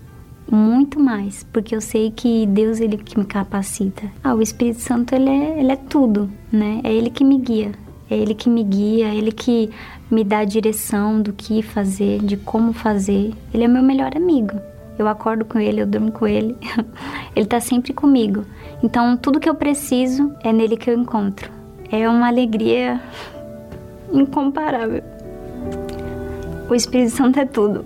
[0.51, 4.03] muito mais, porque eu sei que Deus ele que me capacita.
[4.21, 6.81] Ah, o Espírito Santo ele é, ele é tudo, né?
[6.83, 7.71] É ele que me guia.
[8.09, 9.69] É ele que me guia, é ele que
[10.11, 13.33] me dá a direção do que fazer, de como fazer.
[13.53, 14.59] Ele é meu melhor amigo.
[14.99, 16.57] Eu acordo com ele, eu durmo com ele.
[17.33, 18.45] ele tá sempre comigo.
[18.83, 21.49] Então, tudo que eu preciso é nele que eu encontro.
[21.89, 22.99] É uma alegria
[24.11, 25.01] incomparável.
[26.69, 27.85] O Espírito Santo é tudo.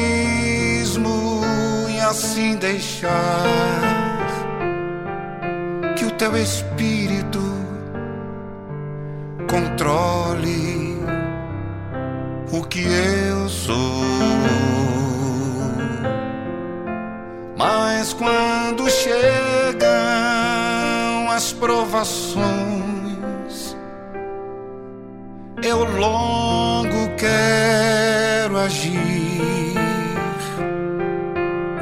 [2.11, 3.45] assim deixar
[5.97, 7.41] que o teu espírito
[9.49, 10.99] controle
[12.51, 14.03] o que eu sou.
[17.57, 19.87] Mas quando chegam
[21.31, 22.43] as provações,
[25.63, 29.30] eu logo quero agir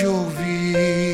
[0.00, 1.07] de ouvir.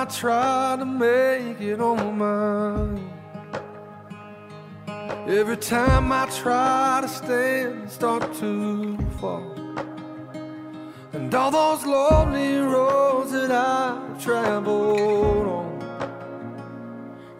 [0.00, 3.10] I try to make it on my own.
[5.26, 9.56] Every time I try to stand, start to fall.
[11.14, 15.78] And all those lonely roads that I've traveled on,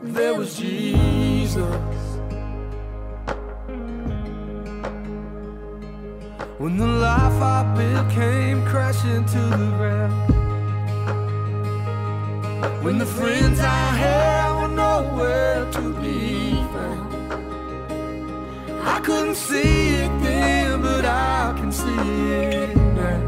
[0.03, 1.63] there was Jesus.
[6.59, 10.38] When the life I built came crashing to the ground.
[12.83, 17.15] When the friends I had were nowhere to be found.
[18.83, 23.21] I couldn't see it then, but I can see it now.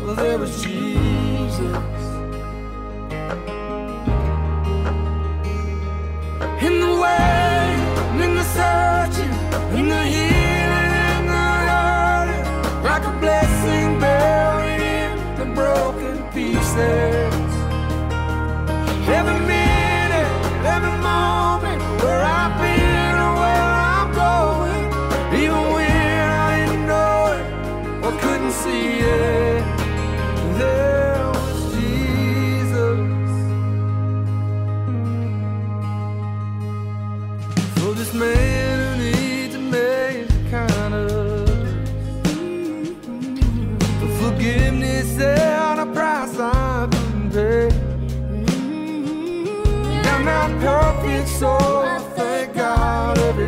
[0.00, 1.76] Well, there was Jesus.
[6.66, 7.76] In the way,
[8.24, 9.34] in the searching,
[9.78, 12.46] in the healing, in the hurting,
[12.84, 17.15] like a blessing buried in the broken pieces.
[19.06, 19.45] Never.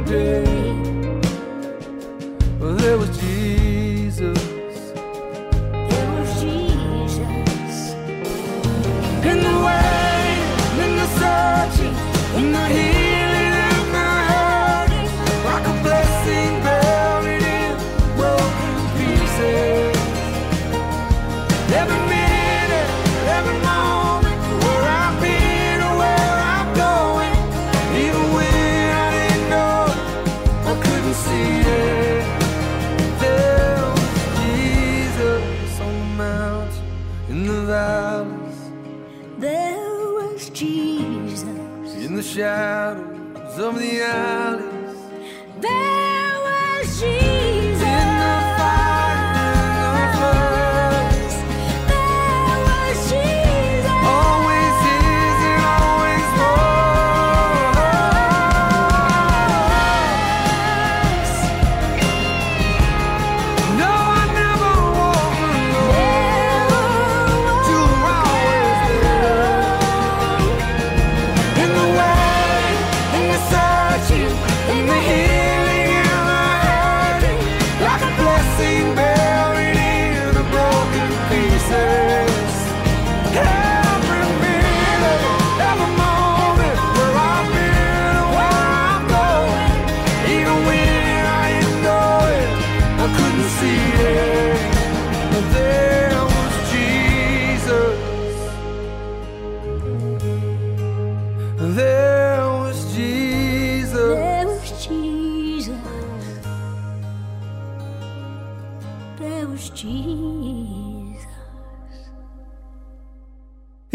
[0.08, 0.47] do.
[43.58, 44.47] Of the alleys,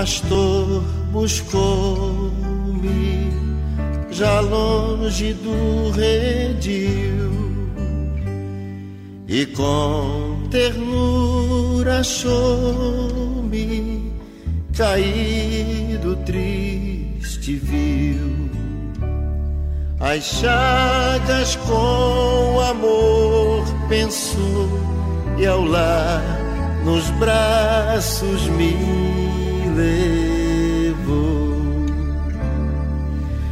[0.00, 0.82] Pastor
[1.12, 1.60] buscou-me
[4.10, 7.30] já longe do redil.
[9.28, 12.90] E com ternura achou-me
[14.74, 18.48] caído, triste viu
[20.00, 24.66] as chagas com amor pensou
[25.36, 26.24] e ao lar
[26.86, 29.29] nos braços me
[29.80, 31.56] levou.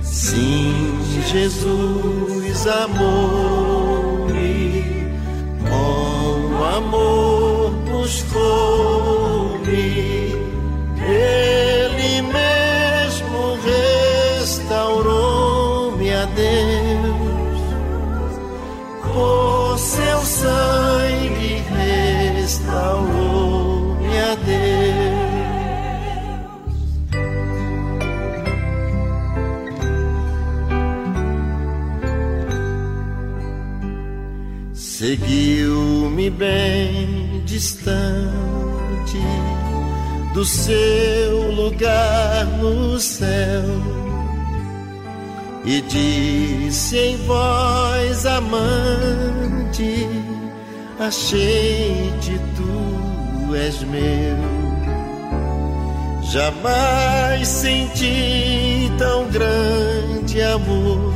[0.03, 4.37] Sim, Jesus amou-me,
[5.69, 8.88] com amor buscou-me,
[40.39, 43.65] do seu lugar no céu
[45.65, 50.07] e disse em voz amante:
[51.01, 54.39] Achei-te, tu és meu.
[56.23, 61.15] Jamais senti tão grande amor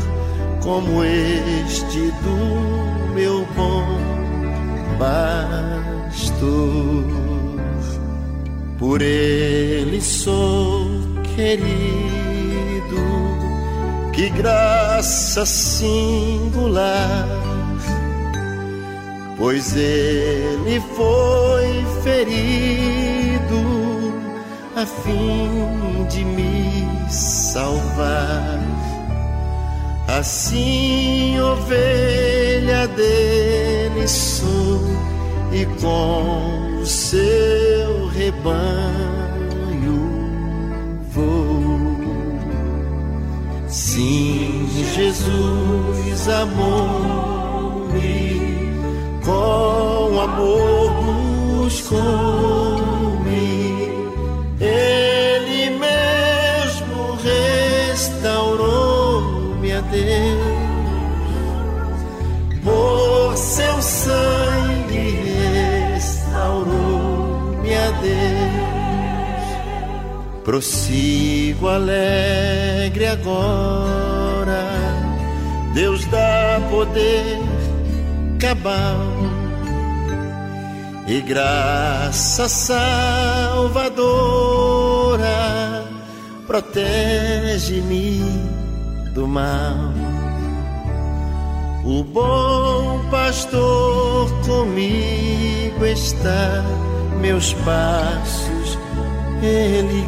[0.64, 3.86] como este do meu bom
[4.98, 7.11] pastor.
[8.82, 10.90] Por ele sou
[11.36, 11.70] querido,
[14.12, 17.28] que graça singular,
[19.38, 23.62] pois ele foi ferido
[24.74, 28.58] a fim de me salvar.
[30.08, 34.80] Assim, ovelha dele sou,
[35.52, 37.81] e com o seu
[38.42, 40.02] rebanho
[41.10, 41.62] vou.
[43.68, 48.02] Sim, Jesus amou-me,
[49.24, 50.90] com amor
[51.60, 52.02] buscou-me,
[54.60, 57.16] ele mesmo
[57.92, 60.82] restaurou-me a Deus,
[62.62, 65.22] por seu sangue
[65.94, 68.31] restaurou-me a Deus.
[70.44, 74.64] Prossigo alegre agora,
[75.72, 77.38] Deus dá poder
[78.40, 79.06] cabal
[81.06, 83.92] e graça salvadora
[86.52, 88.20] protege-me
[89.14, 89.92] do mal.
[91.84, 96.62] O bom pastor comigo está,
[97.20, 98.41] meus passos
[99.42, 100.06] ele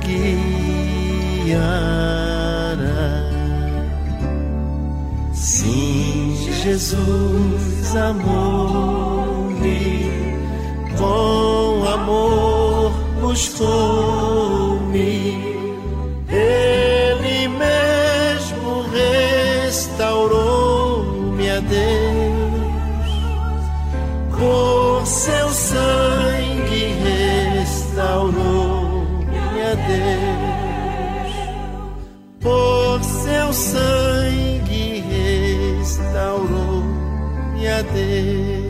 [1.44, 1.65] guiará.
[5.32, 9.01] Sim, Jesus amou-me,
[10.97, 14.24] com amor buscou-me.
[16.28, 16.84] Ele
[33.55, 35.05] sangue
[35.81, 38.63] restaurou-me a Deus.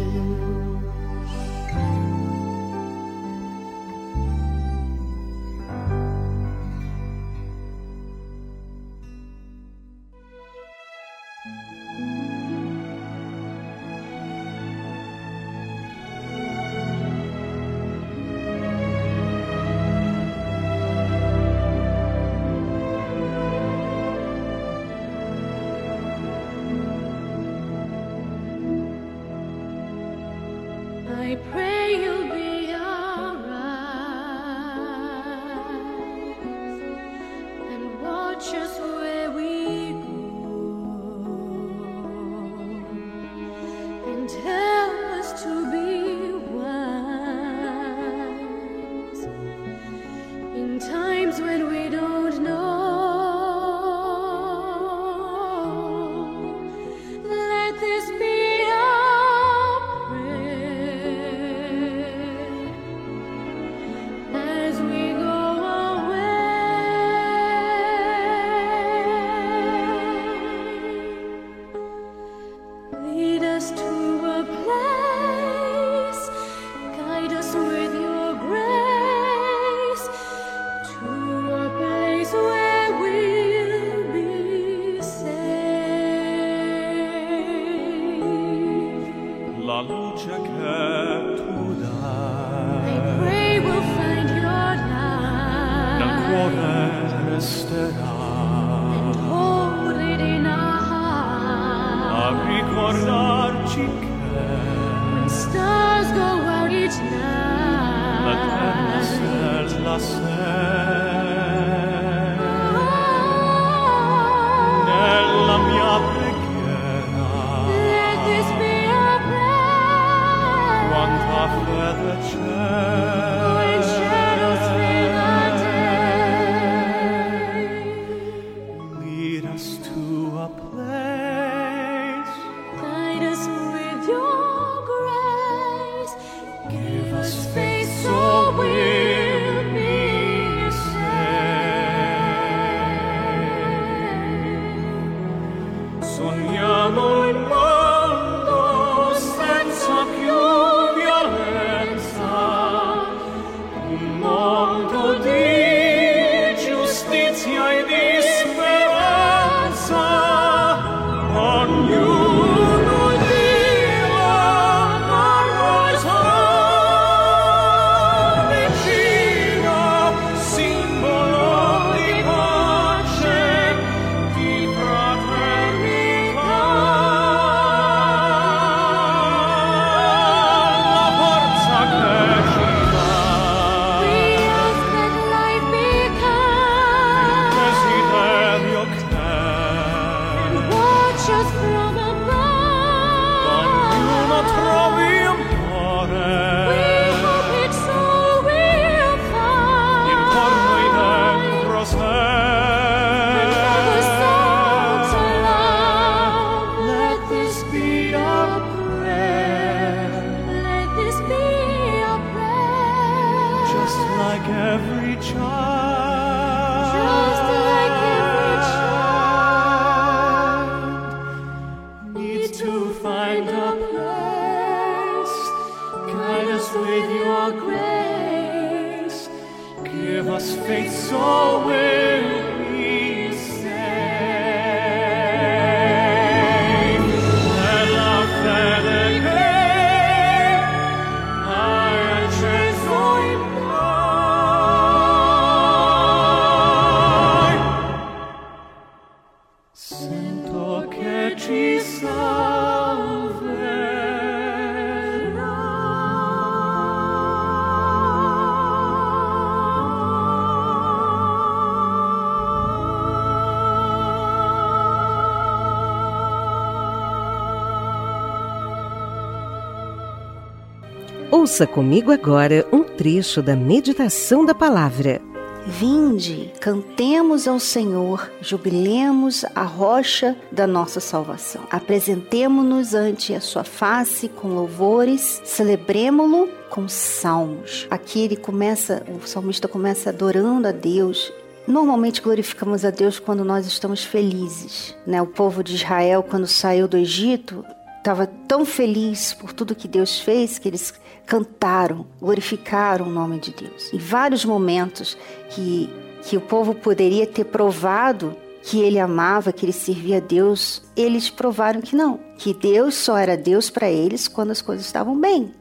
[271.35, 275.20] Ouça comigo agora um trecho da meditação da palavra.
[275.66, 281.62] Vinde, cantemos ao Senhor, jubilemos a rocha da nossa salvação.
[281.69, 287.89] Apresentemo-nos ante a sua face com louvores, celebremo-lo com salmos.
[287.90, 291.32] Aqui ele começa, o salmista começa adorando a Deus.
[291.66, 295.20] Normalmente glorificamos a Deus quando nós estamos felizes, né?
[295.20, 297.65] O povo de Israel quando saiu do Egito
[298.05, 300.93] estava tão feliz por tudo que Deus fez que eles
[301.24, 303.90] cantaram, glorificaram o nome de Deus.
[303.94, 305.16] Em vários momentos
[305.48, 305.89] que,
[306.22, 311.31] que o povo poderia ter provado que ele amava, que ele servia a Deus, eles
[311.31, 315.55] provaram que não, que Deus só era Deus para eles quando as coisas estavam bem.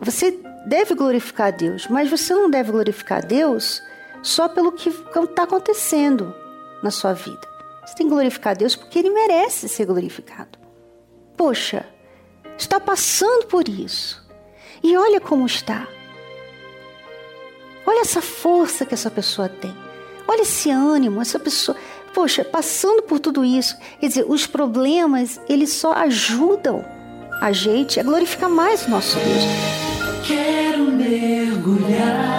[0.00, 0.30] Você
[0.66, 3.82] deve glorificar a Deus, mas você não deve glorificar a Deus
[4.22, 6.34] só pelo que está acontecendo
[6.82, 7.46] na sua vida.
[7.84, 10.61] Você tem que glorificar a Deus porque ele merece ser glorificado.
[11.44, 11.84] Poxa,
[12.56, 14.24] está passando por isso.
[14.80, 15.88] E olha como está.
[17.84, 19.76] Olha essa força que essa pessoa tem.
[20.28, 21.76] Olha esse ânimo, essa pessoa.
[22.14, 23.76] Poxa, passando por tudo isso.
[23.98, 26.84] Quer dizer, os problemas, eles só ajudam
[27.40, 29.42] a gente a glorificar mais o nosso Deus.
[30.24, 32.38] Quero mergulhar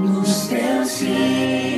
[0.00, 1.73] nos teus rios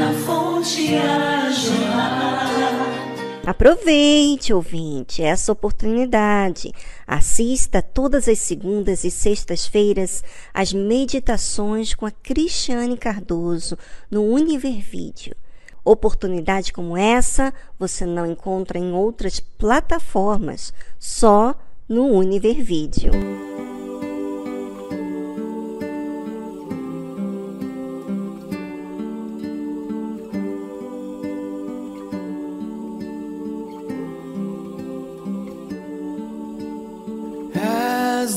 [0.00, 2.40] na fonte a jorrar.
[3.46, 6.72] Aproveite, ouvinte, essa oportunidade.
[7.06, 10.24] Assista todas as segundas e sextas-feiras
[10.54, 13.76] às meditações com a Cristiane Cardoso
[14.10, 15.36] no Univer Vídeo.
[15.84, 21.54] Oportunidade como essa você não encontra em outras plataformas, só
[21.86, 23.49] no Univer Vídeo.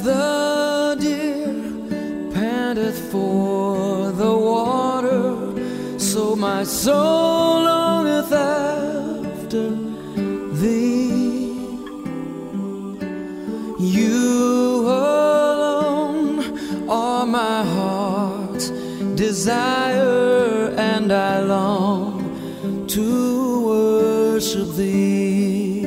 [0.04, 0.44] The
[3.14, 9.70] for the water, so my soul longeth after
[10.62, 11.54] thee.
[13.80, 16.30] You alone
[16.90, 18.70] are my heart's
[19.16, 23.08] desire, and I long to
[23.72, 25.82] worship thee.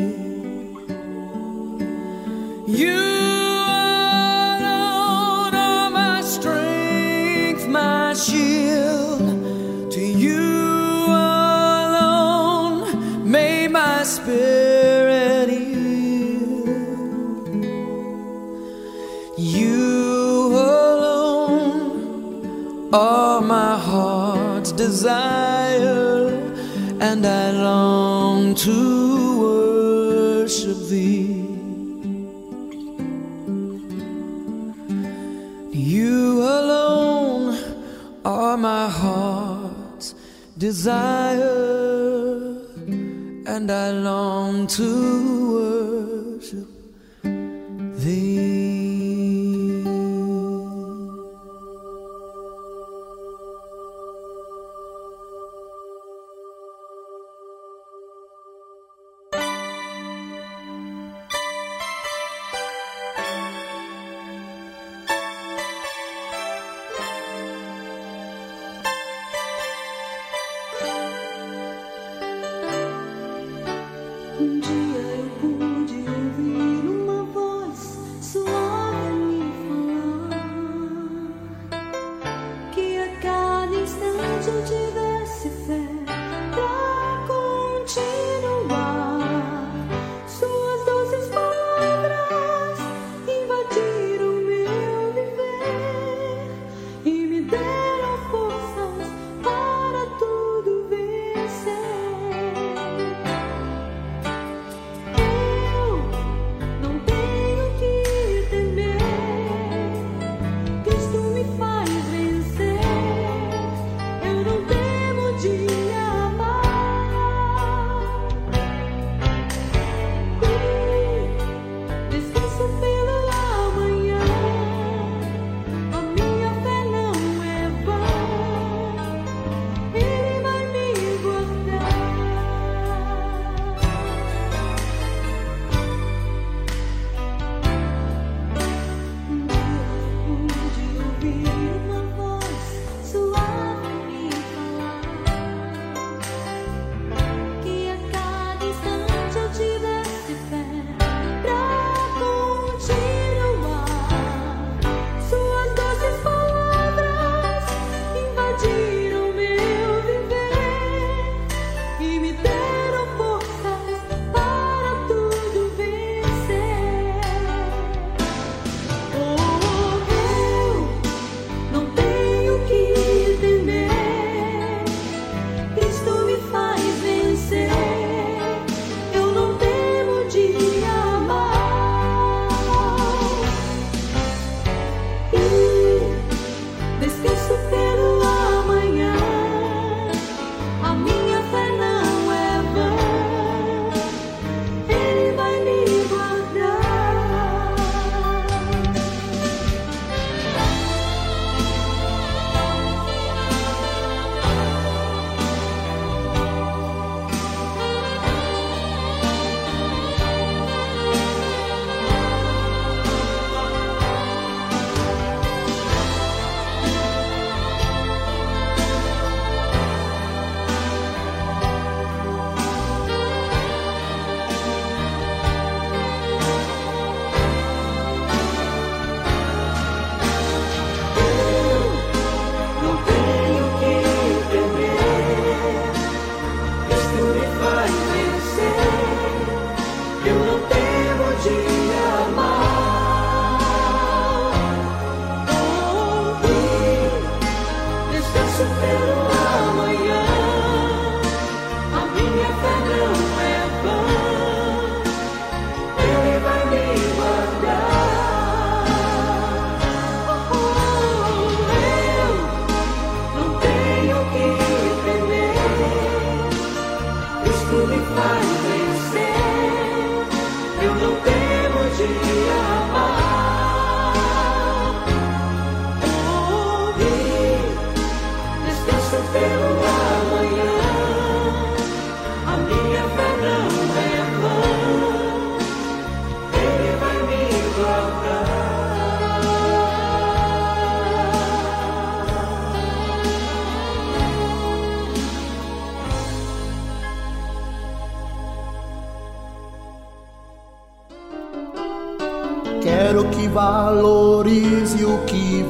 [2.67, 3.16] You
[22.97, 26.29] are my heart's desire,
[26.99, 31.45] and I long to worship thee.
[35.73, 37.59] You alone
[38.25, 40.15] are my heart's
[40.57, 41.43] desire,
[43.47, 45.86] and I long to worship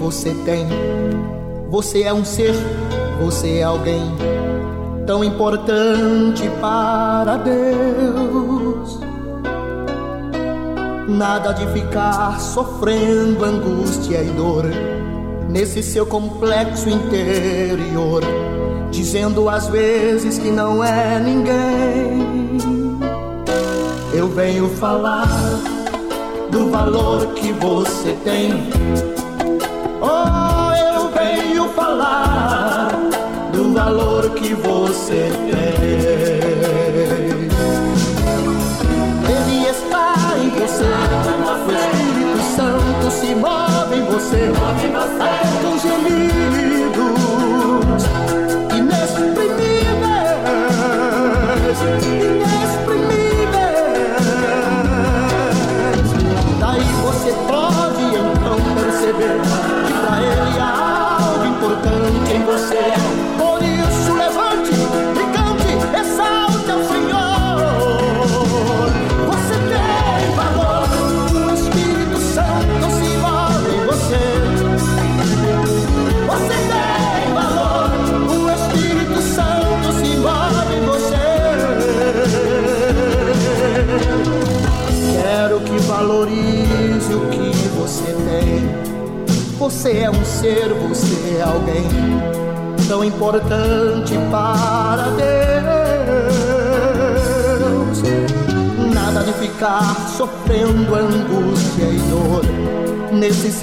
[0.07, 0.69] você tem.
[1.69, 2.55] Você é um ser,
[3.21, 4.01] você é alguém
[5.05, 9.01] tão importante para Deus.
[11.09, 14.65] Nada de ficar sofrendo angústia e dor
[15.49, 18.23] nesse seu complexo interior,
[18.93, 22.57] dizendo às vezes que não é ninguém.
[24.15, 25.27] Eu venho falar
[26.53, 29.16] do valor que você tem.
[34.47, 35.77] Que você tem.
[39.29, 44.53] Ele está em você, o Espírito Santo se move em você,
[44.95, 46.46] até com gemidos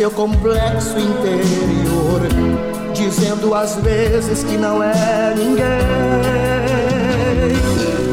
[0.03, 2.19] seu complexo interior,
[2.93, 5.63] dizendo às vezes que não é ninguém.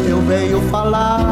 [0.08, 1.29] Eu venho falar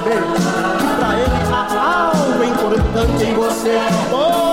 [0.00, 0.22] perceber
[0.78, 3.78] que pra ele há algo importante em você.
[4.10, 4.49] Por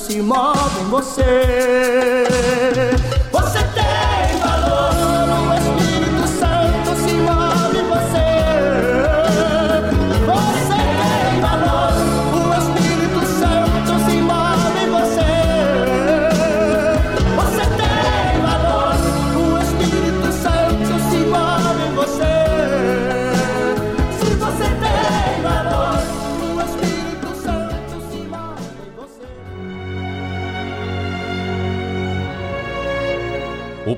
[0.00, 2.24] se move em você.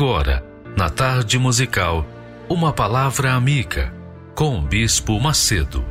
[0.00, 0.44] Agora,
[0.76, 2.08] na tarde musical,
[2.48, 3.92] uma palavra amiga
[4.32, 5.84] com o Bispo Macedo.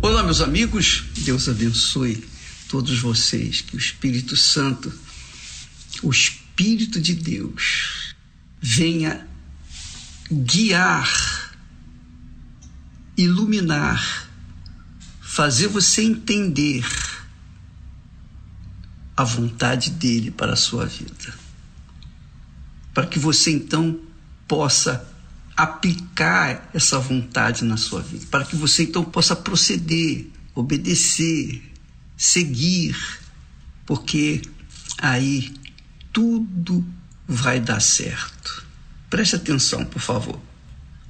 [0.00, 2.26] Olá, meus amigos, Deus abençoe
[2.70, 4.90] todos vocês, que o Espírito Santo,
[6.02, 8.14] o Espírito de Deus,
[8.62, 9.28] venha
[10.32, 11.54] guiar,
[13.14, 14.30] iluminar,
[15.20, 16.82] fazer você entender
[19.16, 21.34] a vontade dele para a sua vida.
[22.92, 24.00] Para que você então
[24.46, 25.08] possa
[25.56, 31.62] aplicar essa vontade na sua vida, para que você então possa proceder, obedecer,
[32.16, 32.96] seguir,
[33.86, 34.42] porque
[34.98, 35.54] aí
[36.12, 36.84] tudo
[37.26, 38.66] vai dar certo.
[39.08, 40.40] Preste atenção, por favor.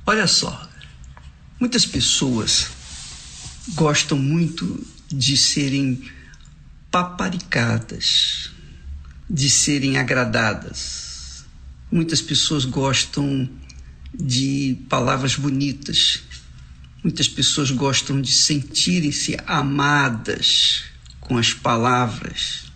[0.04, 0.68] Olha só,
[1.58, 2.68] muitas pessoas
[3.74, 6.02] gostam muito de serem
[6.94, 8.52] paparicadas,
[9.28, 11.44] de serem agradadas.
[11.90, 13.50] Muitas pessoas gostam
[14.14, 16.22] de palavras bonitas.
[17.02, 20.84] Muitas pessoas gostam de sentirem-se amadas
[21.18, 22.66] com as palavras.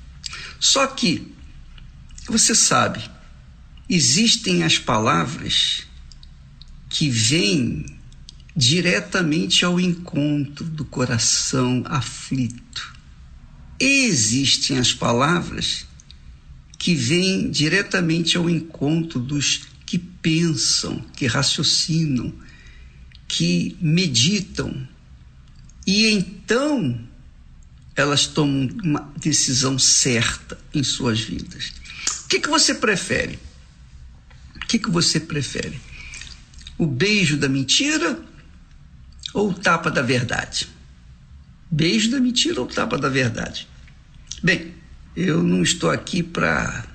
[0.58, 1.32] Só que,
[2.26, 3.00] você sabe,
[3.88, 5.84] existem as palavras
[6.90, 7.86] que vêm
[8.56, 12.97] diretamente ao encontro do coração aflito.
[13.80, 15.86] Existem as palavras
[16.78, 22.32] que vêm diretamente ao encontro dos que pensam, que raciocinam,
[23.26, 24.86] que meditam.
[25.86, 27.00] E então
[27.96, 31.72] elas tomam uma decisão certa em suas vidas.
[32.24, 33.38] O que, que você prefere?
[34.54, 35.80] O que, que você prefere?
[36.76, 38.22] O beijo da mentira
[39.34, 40.68] ou o tapa da verdade?
[41.70, 43.68] Beijo da mentira ou tapa da verdade?
[44.42, 44.74] Bem,
[45.14, 46.86] eu não estou aqui para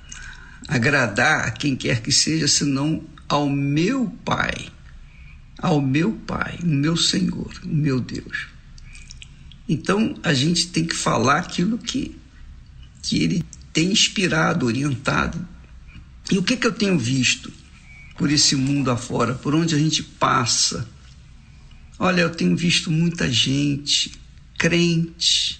[0.68, 4.70] agradar a quem quer que seja, senão ao meu Pai,
[5.58, 8.48] ao meu Pai, o meu Senhor, o meu Deus.
[9.68, 12.16] Então a gente tem que falar aquilo que,
[13.02, 15.48] que Ele tem inspirado, orientado.
[16.32, 17.52] E o que, que eu tenho visto
[18.18, 20.88] por esse mundo afora, por onde a gente passa?
[22.00, 24.12] Olha, eu tenho visto muita gente,
[24.64, 25.60] crente,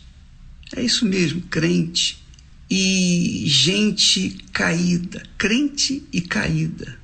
[0.74, 2.24] é isso mesmo, crente,
[2.70, 6.98] e gente caída, crente e caída,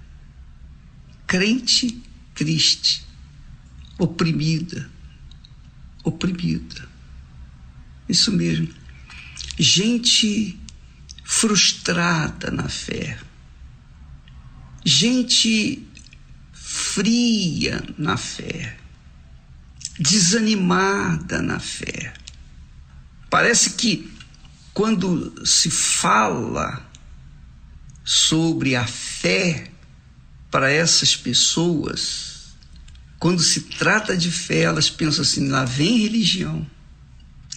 [1.28, 2.02] crente
[2.34, 3.04] triste,
[3.98, 4.90] oprimida,
[6.02, 6.88] oprimida.
[8.08, 8.70] Isso mesmo.
[9.58, 10.58] Gente
[11.26, 13.20] frustrada na fé,
[14.86, 15.86] gente
[16.54, 18.79] fria na fé,
[20.00, 22.14] desanimada na fé.
[23.30, 24.12] Parece que
[24.74, 26.90] quando se fala
[28.04, 29.70] sobre a fé
[30.50, 32.56] para essas pessoas,
[33.20, 36.66] quando se trata de fé, elas pensam assim: lá vem religião.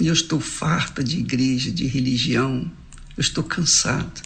[0.00, 2.70] E eu estou farta de igreja, de religião.
[3.16, 4.20] Eu estou cansada.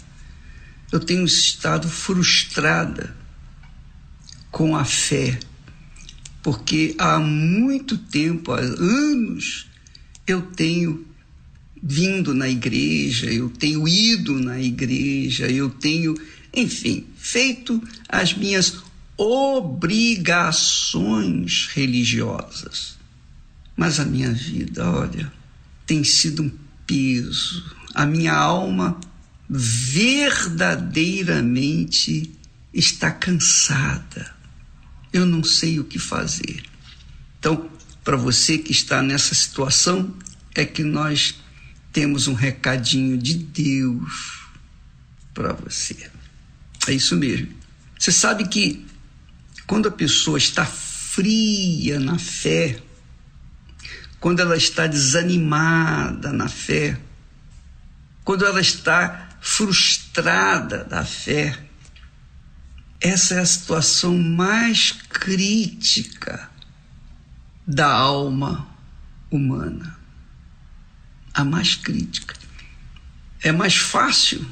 [0.91, 3.15] Eu tenho estado frustrada
[4.51, 5.39] com a fé,
[6.47, 9.67] porque há muito tempo, há anos,
[10.25, 11.05] eu tenho
[11.83, 16.15] vindo na igreja, eu tenho ido na igreja, eu tenho,
[16.55, 18.77] enfim, feito as minhas
[19.17, 22.97] obrigações religiosas.
[23.77, 25.33] Mas a minha vida, olha,
[25.85, 26.53] tem sido um
[26.87, 27.75] peso.
[27.93, 29.01] A minha alma
[29.51, 32.31] verdadeiramente
[32.73, 34.36] está cansada.
[35.17, 36.63] Eu não sei o que fazer.
[37.39, 37.71] Então,
[38.05, 40.15] para você que está nessa situação,
[40.55, 41.37] é que nós
[41.91, 44.43] temos um recadinho de Deus
[45.33, 46.11] para você.
[46.87, 47.49] É isso mesmo.
[47.99, 48.85] Você sabe que
[49.67, 52.79] quando a pessoa está fria na fé,
[54.21, 57.01] quando ela está desanimada na fé,
[58.23, 61.66] quando ela está frustrada da fé,
[63.01, 66.51] essa é a situação mais crítica
[67.67, 68.67] da alma
[69.31, 69.97] humana
[71.37, 72.35] a mais crítica.
[73.43, 74.45] É mais fácil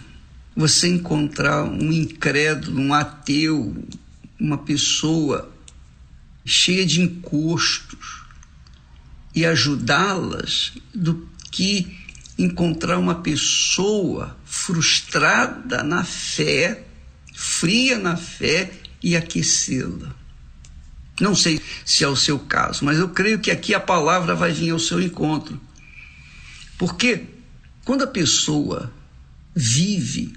[0.54, 3.74] você encontrar um incrédulo, um ateu,
[4.38, 5.50] uma pessoa
[6.44, 8.22] cheia de encostos
[9.34, 11.98] e ajudá-las do que
[12.38, 16.84] encontrar uma pessoa frustrada na fé,
[17.35, 20.15] fria na fé e aquecê-la.
[21.20, 24.52] Não sei se é o seu caso, mas eu creio que aqui a palavra vai
[24.52, 25.61] vir ao seu encontro.
[26.78, 27.27] Porque
[27.85, 28.90] Quando a pessoa
[29.55, 30.32] vive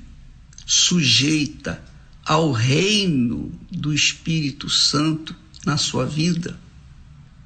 [0.65, 1.81] sujeita
[2.25, 5.33] ao reino do Espírito Santo
[5.65, 6.59] na sua vida,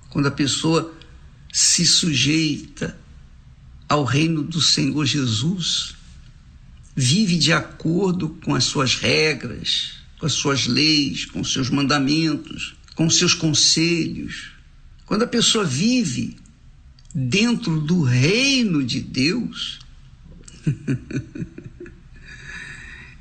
[0.09, 0.91] quando a pessoa
[1.53, 2.97] se sujeita
[3.87, 5.95] ao reino do Senhor Jesus,
[7.01, 12.75] vive de acordo com as suas regras, com as suas leis, com os seus mandamentos,
[12.93, 14.51] com os seus conselhos.
[15.07, 16.37] Quando a pessoa vive
[17.13, 19.79] dentro do reino de Deus,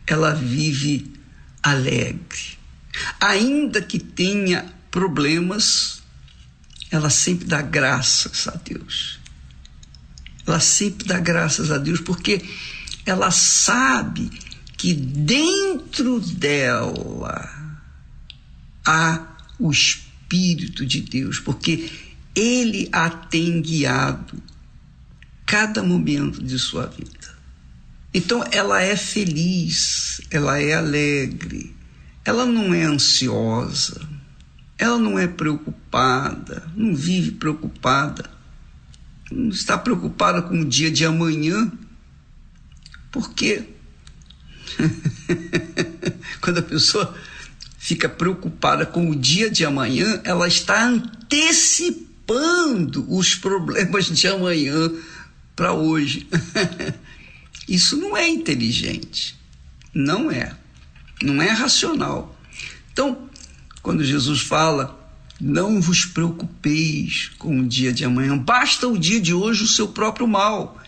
[0.06, 1.10] ela vive
[1.62, 2.58] alegre.
[3.18, 6.02] Ainda que tenha problemas,
[6.90, 9.18] ela sempre dá graças a Deus.
[10.46, 12.42] Ela sempre dá graças a Deus porque
[13.10, 14.30] ela sabe
[14.76, 17.76] que dentro dela
[18.86, 19.26] há
[19.58, 21.90] o Espírito de Deus, porque
[22.34, 24.40] ele a tem guiado
[25.44, 27.34] cada momento de sua vida.
[28.14, 31.74] Então ela é feliz, ela é alegre,
[32.24, 34.08] ela não é ansiosa,
[34.78, 38.30] ela não é preocupada, não vive preocupada,
[39.30, 41.70] não está preocupada com o dia de amanhã,
[43.10, 43.64] porque
[46.40, 47.14] quando a pessoa
[47.78, 52.14] fica preocupada com o dia de amanhã, ela está antecipando
[53.08, 54.92] os problemas de amanhã
[55.56, 56.28] para hoje.
[57.68, 59.38] Isso não é inteligente.
[59.94, 60.54] Não é.
[61.22, 62.38] Não é racional.
[62.92, 63.28] Então,
[63.82, 64.98] quando Jesus fala,
[65.40, 69.88] não vos preocupeis com o dia de amanhã, basta o dia de hoje o seu
[69.88, 70.80] próprio mal.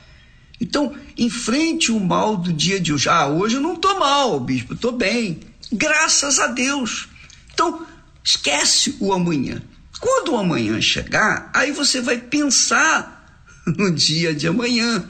[0.62, 3.08] Então, enfrente o mal do dia de hoje.
[3.08, 5.40] Ah, hoje eu não estou mal, bispo, estou bem.
[5.72, 7.08] Graças a Deus.
[7.52, 7.84] Então,
[8.22, 9.60] esquece o amanhã.
[9.98, 15.04] Quando o amanhã chegar, aí você vai pensar no dia de amanhã.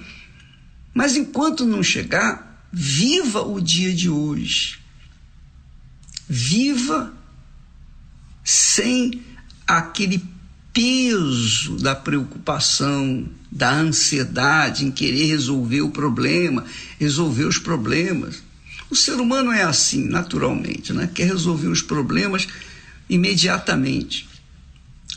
[0.95, 4.79] Mas enquanto não chegar, viva o dia de hoje.
[6.27, 7.13] Viva
[8.43, 9.23] sem
[9.67, 10.25] aquele
[10.73, 16.65] peso da preocupação, da ansiedade em querer resolver o problema,
[16.99, 18.43] resolver os problemas.
[18.89, 21.09] O ser humano é assim, naturalmente, né?
[21.15, 22.49] quer resolver os problemas
[23.11, 24.27] imediatamente.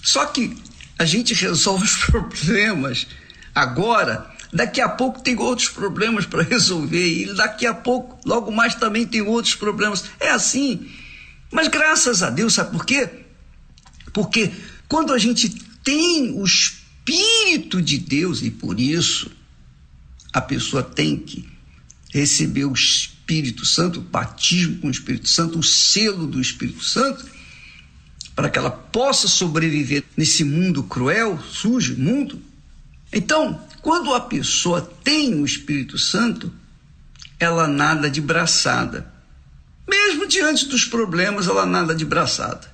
[0.03, 0.55] Só que
[0.99, 3.07] a gente resolve os problemas
[3.53, 8.75] agora, daqui a pouco tem outros problemas para resolver, e daqui a pouco, logo mais,
[8.75, 10.03] também tem outros problemas.
[10.19, 10.89] É assim.
[11.49, 13.09] Mas graças a Deus, sabe por quê?
[14.11, 14.51] Porque
[14.89, 15.49] quando a gente
[15.83, 16.45] tem o
[17.07, 19.29] Espírito de Deus, e por isso
[20.33, 21.47] a pessoa tem que
[22.11, 27.23] receber o Espírito Santo, o batismo com o Espírito Santo, o selo do Espírito Santo,
[28.35, 32.41] para que ela possa sobreviver nesse mundo cruel, sujo, mundo.
[33.13, 36.51] Então, quando a pessoa tem o Espírito Santo,
[37.39, 39.13] ela nada de braçada.
[39.87, 42.69] Mesmo diante dos problemas, ela nada de braçada.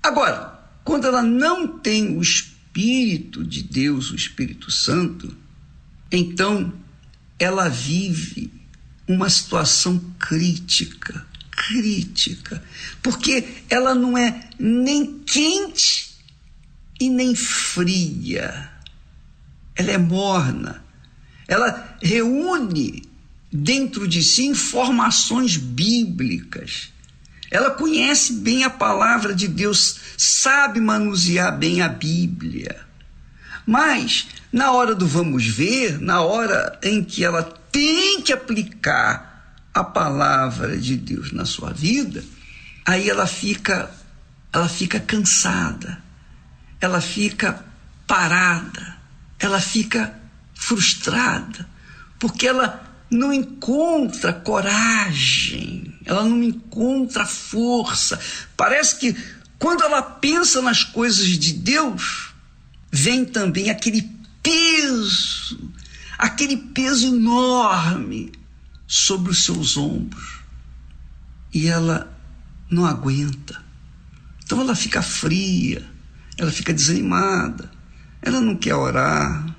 [0.00, 5.34] Agora, quando ela não tem o Espírito de Deus, o Espírito Santo,
[6.12, 6.74] então
[7.38, 8.52] ela vive
[9.08, 12.62] uma situação crítica, crítica,
[13.02, 16.16] porque ela não é nem quente
[17.00, 18.70] e nem fria,
[19.74, 20.84] ela é morna,
[21.48, 23.04] ela reúne
[23.50, 26.92] dentro de si informações bíblicas
[27.50, 32.76] ela conhece bem a palavra de Deus, sabe manusear bem a Bíblia.
[33.66, 39.84] Mas, na hora do vamos ver, na hora em que ela tem que aplicar a
[39.84, 42.24] palavra de Deus na sua vida,
[42.84, 43.90] aí ela fica
[44.56, 46.02] ela fica cansada.
[46.80, 47.62] Ela fica
[48.06, 48.96] parada.
[49.38, 50.14] Ela fica
[50.54, 51.68] frustrada,
[52.18, 58.18] porque ela não encontra coragem, ela não encontra força.
[58.56, 59.16] Parece que
[59.58, 62.34] quando ela pensa nas coisas de Deus,
[62.90, 64.10] vem também aquele
[64.42, 65.72] peso,
[66.18, 68.32] aquele peso enorme
[68.86, 70.40] sobre os seus ombros.
[71.52, 72.12] E ela
[72.70, 73.64] não aguenta.
[74.44, 75.84] Então ela fica fria,
[76.36, 77.70] ela fica desanimada,
[78.20, 79.55] ela não quer orar,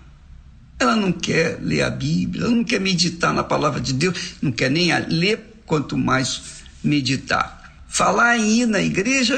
[0.79, 4.51] ela não quer ler a Bíblia, ela não quer meditar na palavra de Deus, não
[4.51, 6.41] quer nem ler, quanto mais
[6.83, 7.57] meditar.
[7.87, 9.35] Falar em ir na igreja,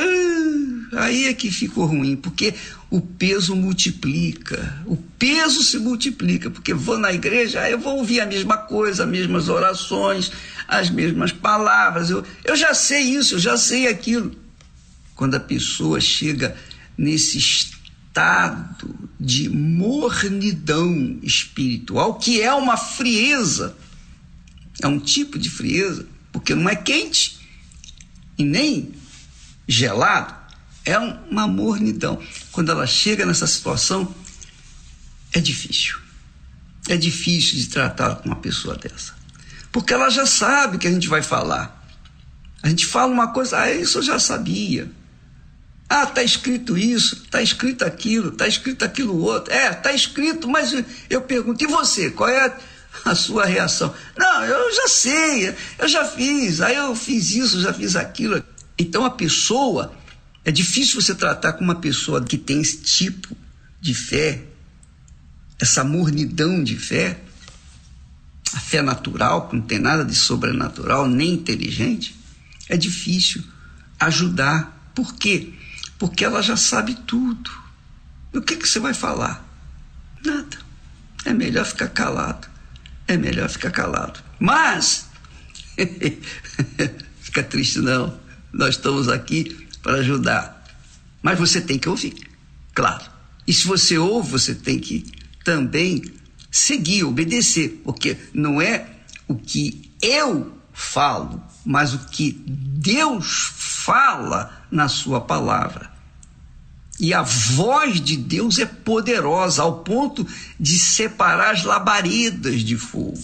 [0.93, 2.53] ah, aí é que ficou ruim, porque
[2.89, 8.25] o peso multiplica, o peso se multiplica, porque vou na igreja, eu vou ouvir a
[8.25, 10.31] mesma coisa, as mesmas orações,
[10.67, 14.35] as mesmas palavras, eu, eu já sei isso, eu já sei aquilo.
[15.15, 16.55] Quando a pessoa chega
[16.97, 23.75] nesse estado de mornidão espiritual, que é uma frieza.
[24.81, 27.39] É um tipo de frieza, porque não é quente
[28.37, 28.93] e nem
[29.67, 30.33] gelado,
[30.85, 32.21] é uma mornidão.
[32.51, 34.15] Quando ela chega nessa situação,
[35.33, 35.99] é difícil.
[36.87, 39.13] É difícil de tratar com uma pessoa dessa.
[39.71, 41.75] Porque ela já sabe que a gente vai falar.
[42.63, 44.89] A gente fala uma coisa, ah, isso eu já sabia.
[45.89, 49.51] Ah, tá escrito isso, tá escrito aquilo, tá escrito aquilo outro.
[49.51, 50.71] É, tá escrito, mas
[51.09, 52.55] eu pergunto, e você, qual é
[53.03, 53.91] a sua reação?
[54.15, 58.43] Não, eu já sei, eu já fiz, aí eu fiz isso, já fiz aquilo.
[58.77, 59.91] Então a pessoa,
[60.45, 63.35] é difícil você tratar com uma pessoa que tem esse tipo
[63.81, 64.43] de fé,
[65.59, 67.19] essa mornidão de fé,
[68.53, 72.15] a fé natural, que não tem nada de sobrenatural, nem inteligente,
[72.67, 73.43] é difícil
[73.99, 74.91] ajudar.
[74.93, 75.53] Por quê?
[75.99, 77.51] Porque ela já sabe tudo.
[78.33, 79.45] O que, que você vai falar?
[80.25, 80.57] Nada.
[81.25, 82.47] É melhor ficar calado.
[83.07, 84.19] É melhor ficar calado.
[84.39, 85.07] Mas,
[87.21, 88.17] fica triste não.
[88.53, 90.63] Nós estamos aqui para ajudar.
[91.21, 92.15] Mas você tem que ouvir,
[92.73, 93.03] claro.
[93.45, 95.05] E se você ouve, você tem que
[95.43, 96.03] também
[96.51, 98.87] seguir, obedecer, porque não é
[99.27, 105.88] o que eu falo, mas o que Deus fala na Sua palavra.
[106.99, 110.27] E a voz de Deus é poderosa ao ponto
[110.59, 113.23] de separar as labaredas de fogo.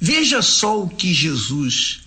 [0.00, 2.00] Veja só o que Jesus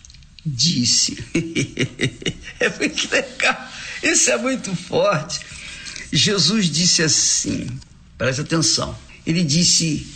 [0.43, 1.23] disse.
[2.59, 3.69] é muito legal.
[4.01, 5.39] Isso é muito forte.
[6.11, 7.68] Jesus disse assim:
[8.18, 8.97] preste atenção.
[9.26, 10.07] Ele disse: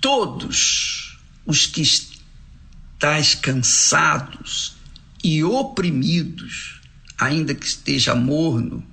[0.00, 4.76] Todos os que estáis cansados
[5.24, 6.80] e oprimidos,
[7.16, 8.86] ainda que esteja morno,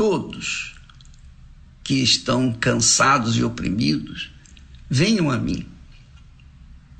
[0.00, 0.76] todos
[1.84, 4.30] que estão cansados e oprimidos,
[4.88, 5.66] venham a mim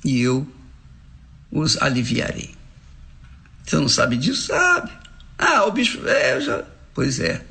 [0.05, 0.47] e eu
[1.51, 2.55] os aliviarei.
[3.64, 4.48] Você não sabe disso?
[4.48, 4.93] Sabe.
[5.39, 6.06] Ah, o bicho.
[6.06, 6.62] É, já.
[6.93, 7.43] Pois é.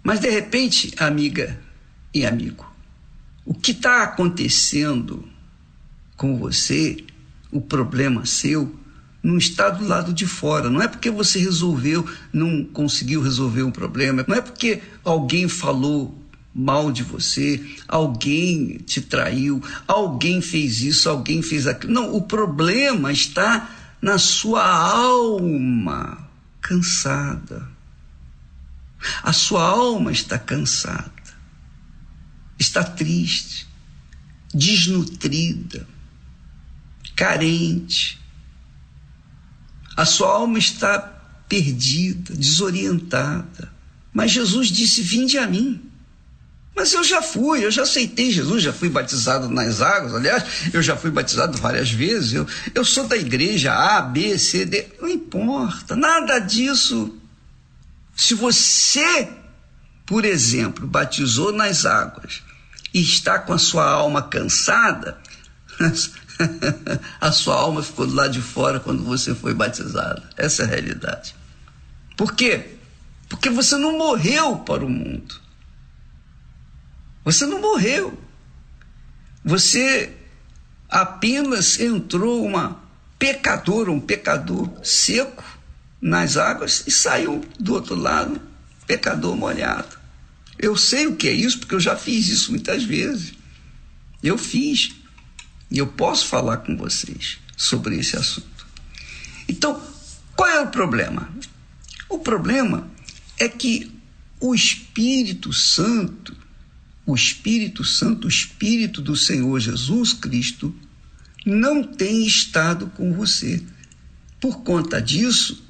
[0.00, 1.60] Mas de repente, amiga
[2.14, 2.64] e amigo,
[3.44, 5.28] o que está acontecendo
[6.16, 7.04] com você,
[7.50, 8.78] o problema seu,
[9.28, 10.70] não está do lado de fora.
[10.70, 16.16] Não é porque você resolveu, não conseguiu resolver um problema, não é porque alguém falou
[16.54, 21.92] mal de você, alguém te traiu, alguém fez isso, alguém fez aquilo.
[21.92, 26.26] Não, o problema está na sua alma
[26.62, 27.68] cansada.
[29.22, 31.12] A sua alma está cansada,
[32.58, 33.68] está triste,
[34.52, 35.86] desnutrida,
[37.14, 38.17] carente
[39.98, 40.96] a sua alma está
[41.48, 43.72] perdida, desorientada.
[44.12, 45.82] Mas Jesus disse: Vinde a mim.
[46.72, 50.14] Mas eu já fui, eu já aceitei Jesus, já fui batizado nas águas.
[50.14, 52.34] Aliás, eu já fui batizado várias vezes.
[52.34, 54.86] Eu, eu sou da igreja A, B, C, D.
[55.00, 57.18] Não importa, nada disso.
[58.14, 59.28] Se você,
[60.06, 62.44] por exemplo, batizou nas águas
[62.94, 65.18] e está com a sua alma cansada,
[67.20, 70.22] a sua alma ficou do lado de fora quando você foi batizado.
[70.36, 71.34] Essa é a realidade.
[72.16, 72.74] Por quê?
[73.28, 75.40] Porque você não morreu para o mundo.
[77.24, 78.18] Você não morreu.
[79.44, 80.12] Você
[80.88, 82.80] apenas entrou uma
[83.18, 85.44] pecadora, um pecador seco
[86.00, 88.40] nas águas e saiu do outro lado,
[88.86, 89.98] pecador molhado.
[90.58, 93.34] Eu sei o que é isso porque eu já fiz isso muitas vezes.
[94.22, 94.94] Eu fiz.
[95.70, 98.66] E eu posso falar com vocês sobre esse assunto.
[99.48, 99.82] Então,
[100.36, 101.28] qual é o problema?
[102.08, 102.88] O problema
[103.38, 103.92] é que
[104.40, 106.36] o Espírito Santo,
[107.04, 110.74] o Espírito Santo, o Espírito do Senhor Jesus Cristo,
[111.44, 113.62] não tem estado com você.
[114.40, 115.64] Por conta disso,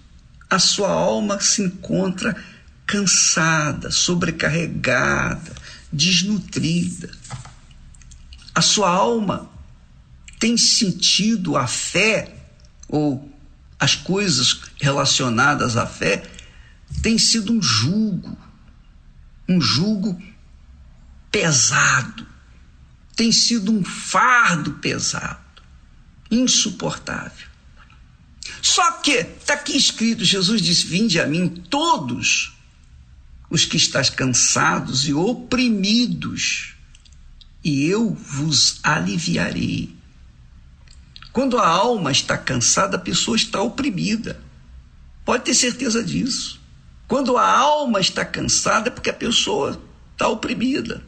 [0.51, 2.37] a sua alma se encontra
[2.87, 5.55] cansada, sobrecarregada,
[5.93, 7.11] desnutrida.
[8.55, 9.57] A sua alma
[10.39, 12.35] tem sentido a fé
[12.89, 13.31] ou
[13.78, 16.23] as coisas relacionadas à fé
[17.02, 18.36] tem sido um jugo,
[19.48, 20.20] um jugo
[21.31, 22.27] pesado,
[23.15, 25.62] tem sido um fardo pesado,
[26.31, 27.47] insuportável.
[28.62, 32.52] Só que está aqui escrito: Jesus disse: Vinde a mim todos
[33.51, 36.74] os que estáis cansados e oprimidos,
[37.62, 39.98] e eu vos aliviarei.
[41.39, 44.43] Quando a alma está cansada, a pessoa está oprimida.
[45.24, 46.60] Pode ter certeza disso.
[47.06, 49.81] Quando a alma está cansada, é porque a pessoa
[50.15, 51.01] está oprimida.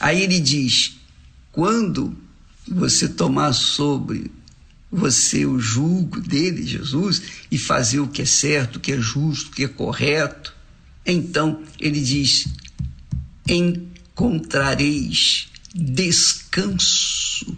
[0.00, 0.96] Aí ele diz:
[1.52, 2.18] quando
[2.66, 4.28] você tomar sobre
[4.90, 9.52] você o julgo dele, Jesus, e fazer o que é certo, o que é justo,
[9.52, 10.52] o que é correto,
[11.06, 12.48] então ele diz:
[13.46, 17.56] encontrareis descanso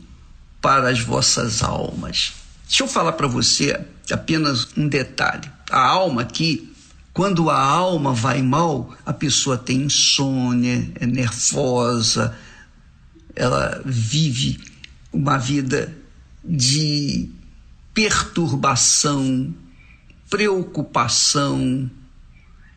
[0.61, 2.35] para as vossas almas.
[2.67, 3.81] Deixa eu falar para você
[4.13, 5.51] apenas um detalhe.
[5.71, 6.73] A alma aqui,
[7.13, 12.37] quando a alma vai mal, a pessoa tem insônia, é nervosa,
[13.35, 14.61] ela vive
[15.13, 15.97] uma vida
[16.45, 17.31] de
[17.93, 19.55] perturbação,
[20.29, 21.91] preocupação.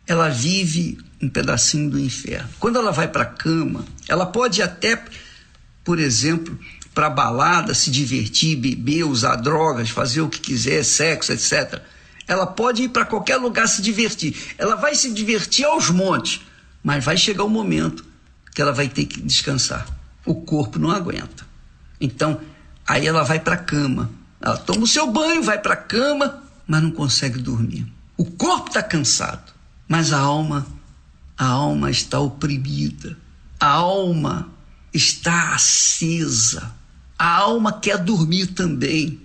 [0.06, 2.48] Ela vive um pedacinho do inferno.
[2.58, 5.02] Quando ela vai para a cama, ela pode até,
[5.82, 6.58] por exemplo,
[6.94, 11.82] para balada, se divertir, beber, usar drogas, fazer o que quiser, sexo, etc.
[12.26, 14.54] Ela pode ir para qualquer lugar se divertir.
[14.56, 16.40] Ela vai se divertir aos montes,
[16.82, 18.04] mas vai chegar um momento
[18.54, 19.86] que ela vai ter que descansar.
[20.24, 21.44] O corpo não aguenta.
[22.00, 22.40] Então,
[22.86, 24.10] aí ela vai para a cama.
[24.40, 27.86] Ela toma o seu banho, vai para a cama, mas não consegue dormir.
[28.16, 29.52] O corpo está cansado,
[29.88, 30.66] mas a alma,
[31.36, 33.18] a alma está oprimida.
[33.58, 34.48] A alma
[34.92, 36.72] está acesa.
[37.24, 39.18] A alma quer dormir também,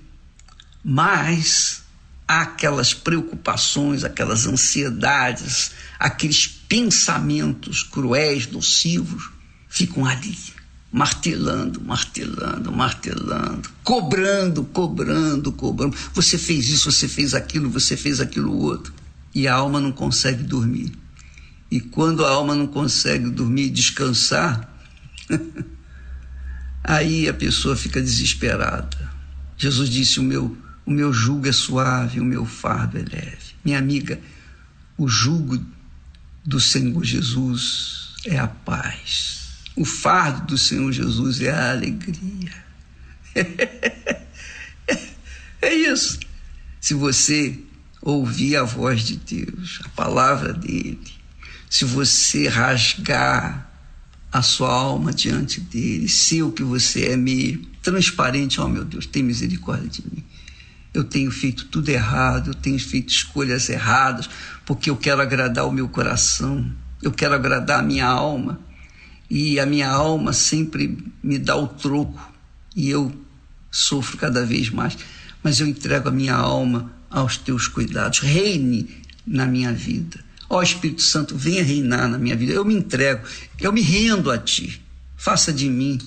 [0.81, 1.83] mas
[2.25, 9.29] há aquelas preocupações, aquelas ansiedades, aqueles pensamentos cruéis, nocivos,
[9.67, 10.37] ficam ali,
[10.89, 15.97] martelando, martelando, martelando, cobrando, cobrando, cobrando.
[16.13, 18.93] Você fez isso, você fez aquilo, você fez aquilo outro.
[19.35, 20.93] E a alma não consegue dormir.
[21.69, 24.73] E quando a alma não consegue dormir, descansar,
[26.83, 29.09] aí a pessoa fica desesperada.
[29.57, 33.55] Jesus disse: O meu, o meu jugo é suave, o meu fardo é leve.
[33.63, 34.19] Minha amiga,
[34.97, 35.63] o jugo
[36.45, 39.39] do Senhor Jesus é a paz.
[39.75, 42.51] O fardo do Senhor Jesus é a alegria.
[45.61, 46.19] é isso.
[46.81, 47.59] Se você
[48.01, 50.99] ouvir a voz de Deus, a palavra dele,
[51.69, 53.68] se você rasgar
[54.31, 59.05] a sua alma diante dele, ser o que você é meio transparente, oh meu Deus,
[59.05, 60.23] tem misericórdia de mim.
[60.93, 64.29] Eu tenho feito tudo errado, eu tenho feito escolhas erradas,
[64.65, 68.59] porque eu quero agradar o meu coração, eu quero agradar a minha alma,
[69.29, 72.31] e a minha alma sempre me dá o troco,
[72.75, 73.11] e eu
[73.71, 74.97] sofro cada vez mais,
[75.43, 78.87] mas eu entrego a minha alma aos teus cuidados, reine
[79.25, 80.19] na minha vida.
[80.49, 82.51] Ó oh, Espírito Santo, venha reinar na minha vida.
[82.51, 83.23] Eu me entrego,
[83.59, 84.81] eu me rendo a ti.
[85.15, 85.99] Faça de mim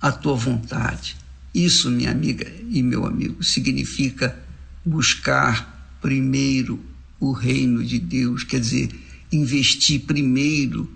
[0.00, 1.16] a tua vontade.
[1.54, 4.38] Isso, minha amiga e meu amigo, significa
[4.84, 6.78] buscar primeiro
[7.18, 8.90] o reino de Deus, quer dizer,
[9.32, 10.92] investir primeiro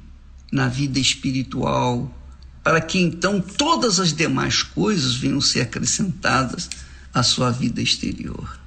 [0.53, 2.15] na vida espiritual,
[2.63, 6.69] para que então todas as demais coisas venham ser acrescentadas
[7.15, 8.61] à sua vida exterior.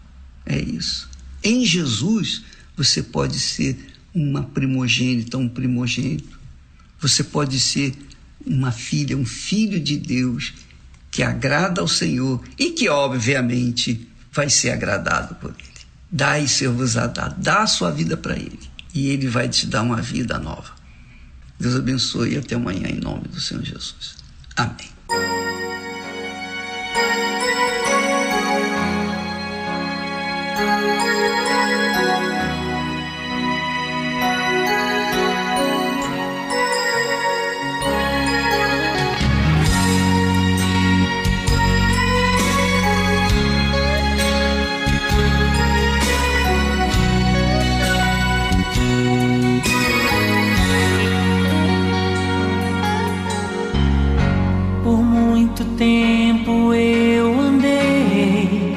[0.45, 1.07] É isso.
[1.43, 2.41] Em Jesus,
[2.75, 6.39] você pode ser uma primogênita, um primogênito.
[6.99, 7.93] Você pode ser
[8.45, 10.53] uma filha, um filho de Deus
[11.11, 15.73] que agrada ao Senhor e que, obviamente, vai ser agradado por Ele.
[16.11, 17.41] Dá e ser-vos-á dado.
[17.41, 18.59] Dá a sua vida para Ele
[18.93, 20.73] e Ele vai te dar uma vida nova.
[21.59, 24.15] Deus abençoe e até amanhã em nome do Senhor Jesus.
[24.55, 24.92] Amém.
[55.77, 58.73] Tempo eu andei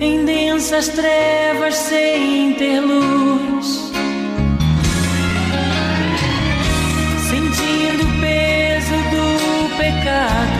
[0.00, 3.89] Em densas trevas sem ter luz.
[9.90, 10.59] Do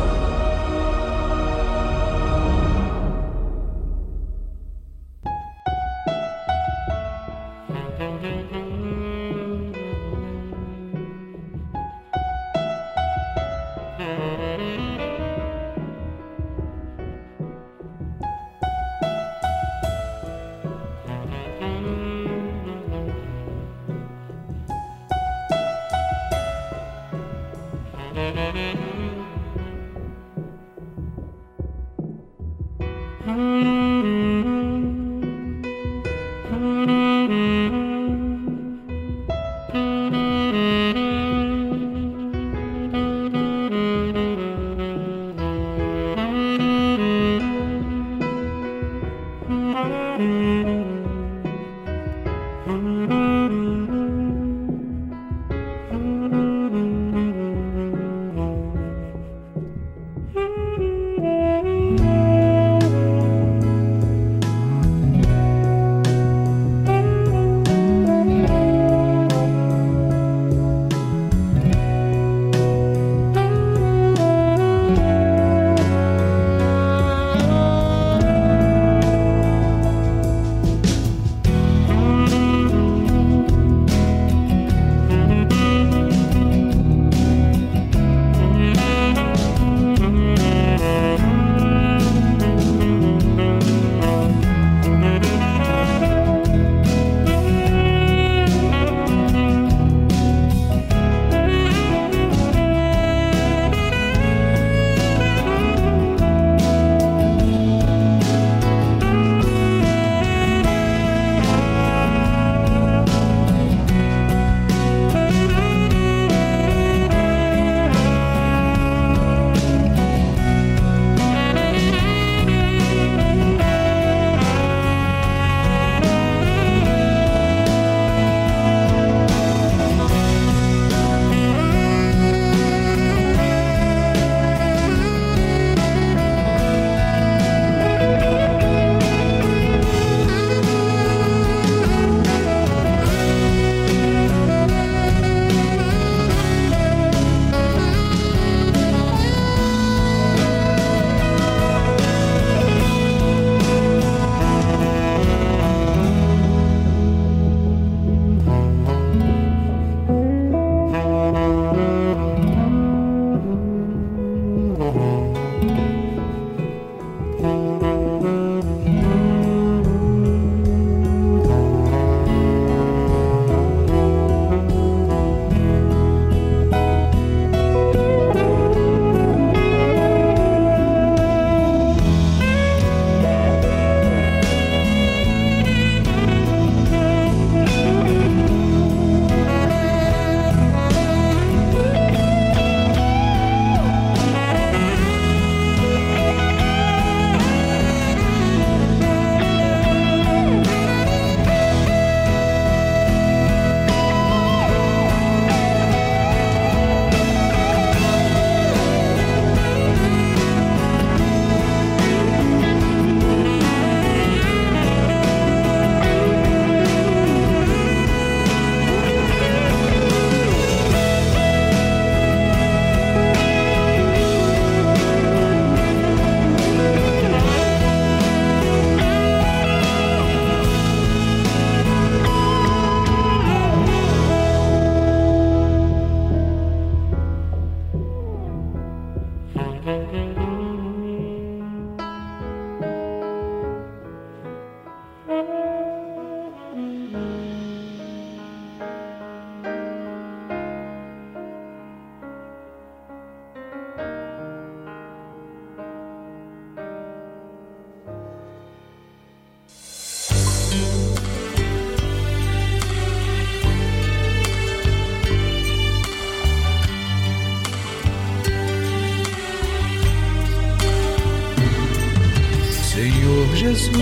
[273.71, 273.93] Jesus,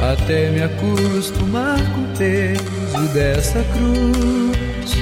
[0.00, 4.96] até me acostumar com o peso dessa cruz,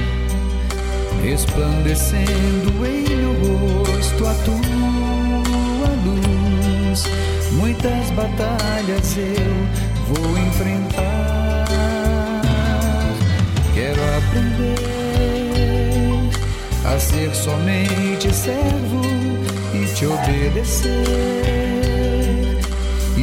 [1.23, 3.33] resplandecendo em meu
[3.85, 7.05] rosto a tua luz.
[7.53, 9.55] Muitas batalhas eu
[10.09, 11.65] vou enfrentar.
[13.73, 14.75] Quero aprender
[16.85, 19.03] a ser somente servo
[19.73, 21.78] e te obedecer.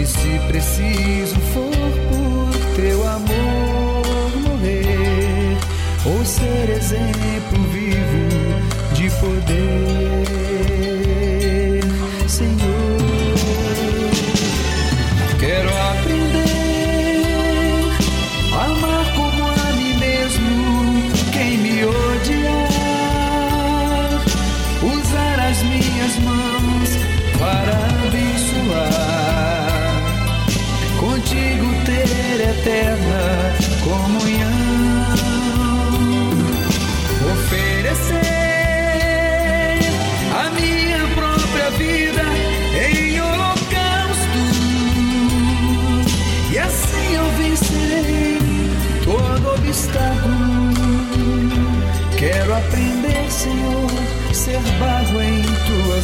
[0.05, 1.71] Se preciso for
[2.09, 5.57] por teu amor morrer,
[6.05, 10.14] ou ser exemplo vivo de poder,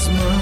[0.02, 0.41] Christmas.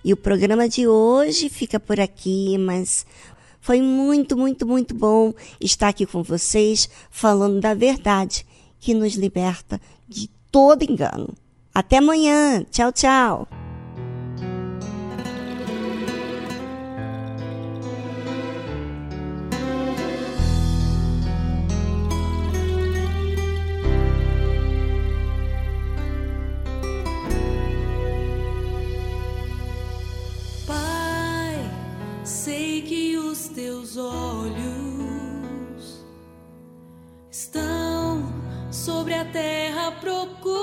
[0.09, 3.05] E o programa de hoje fica por aqui, mas
[3.61, 8.47] foi muito, muito, muito bom estar aqui com vocês falando da verdade
[8.81, 9.79] que nos liberta
[10.09, 11.35] de todo engano.
[11.75, 12.65] Até amanhã.
[12.71, 13.58] Tchau, tchau.
[33.99, 36.05] Olhos
[37.31, 38.23] estão
[38.71, 40.59] sobre a terra procurar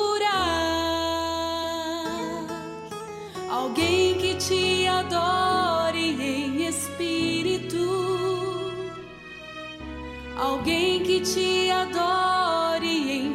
[3.49, 7.78] alguém que te adore em espírito,
[10.38, 13.35] alguém que te adore em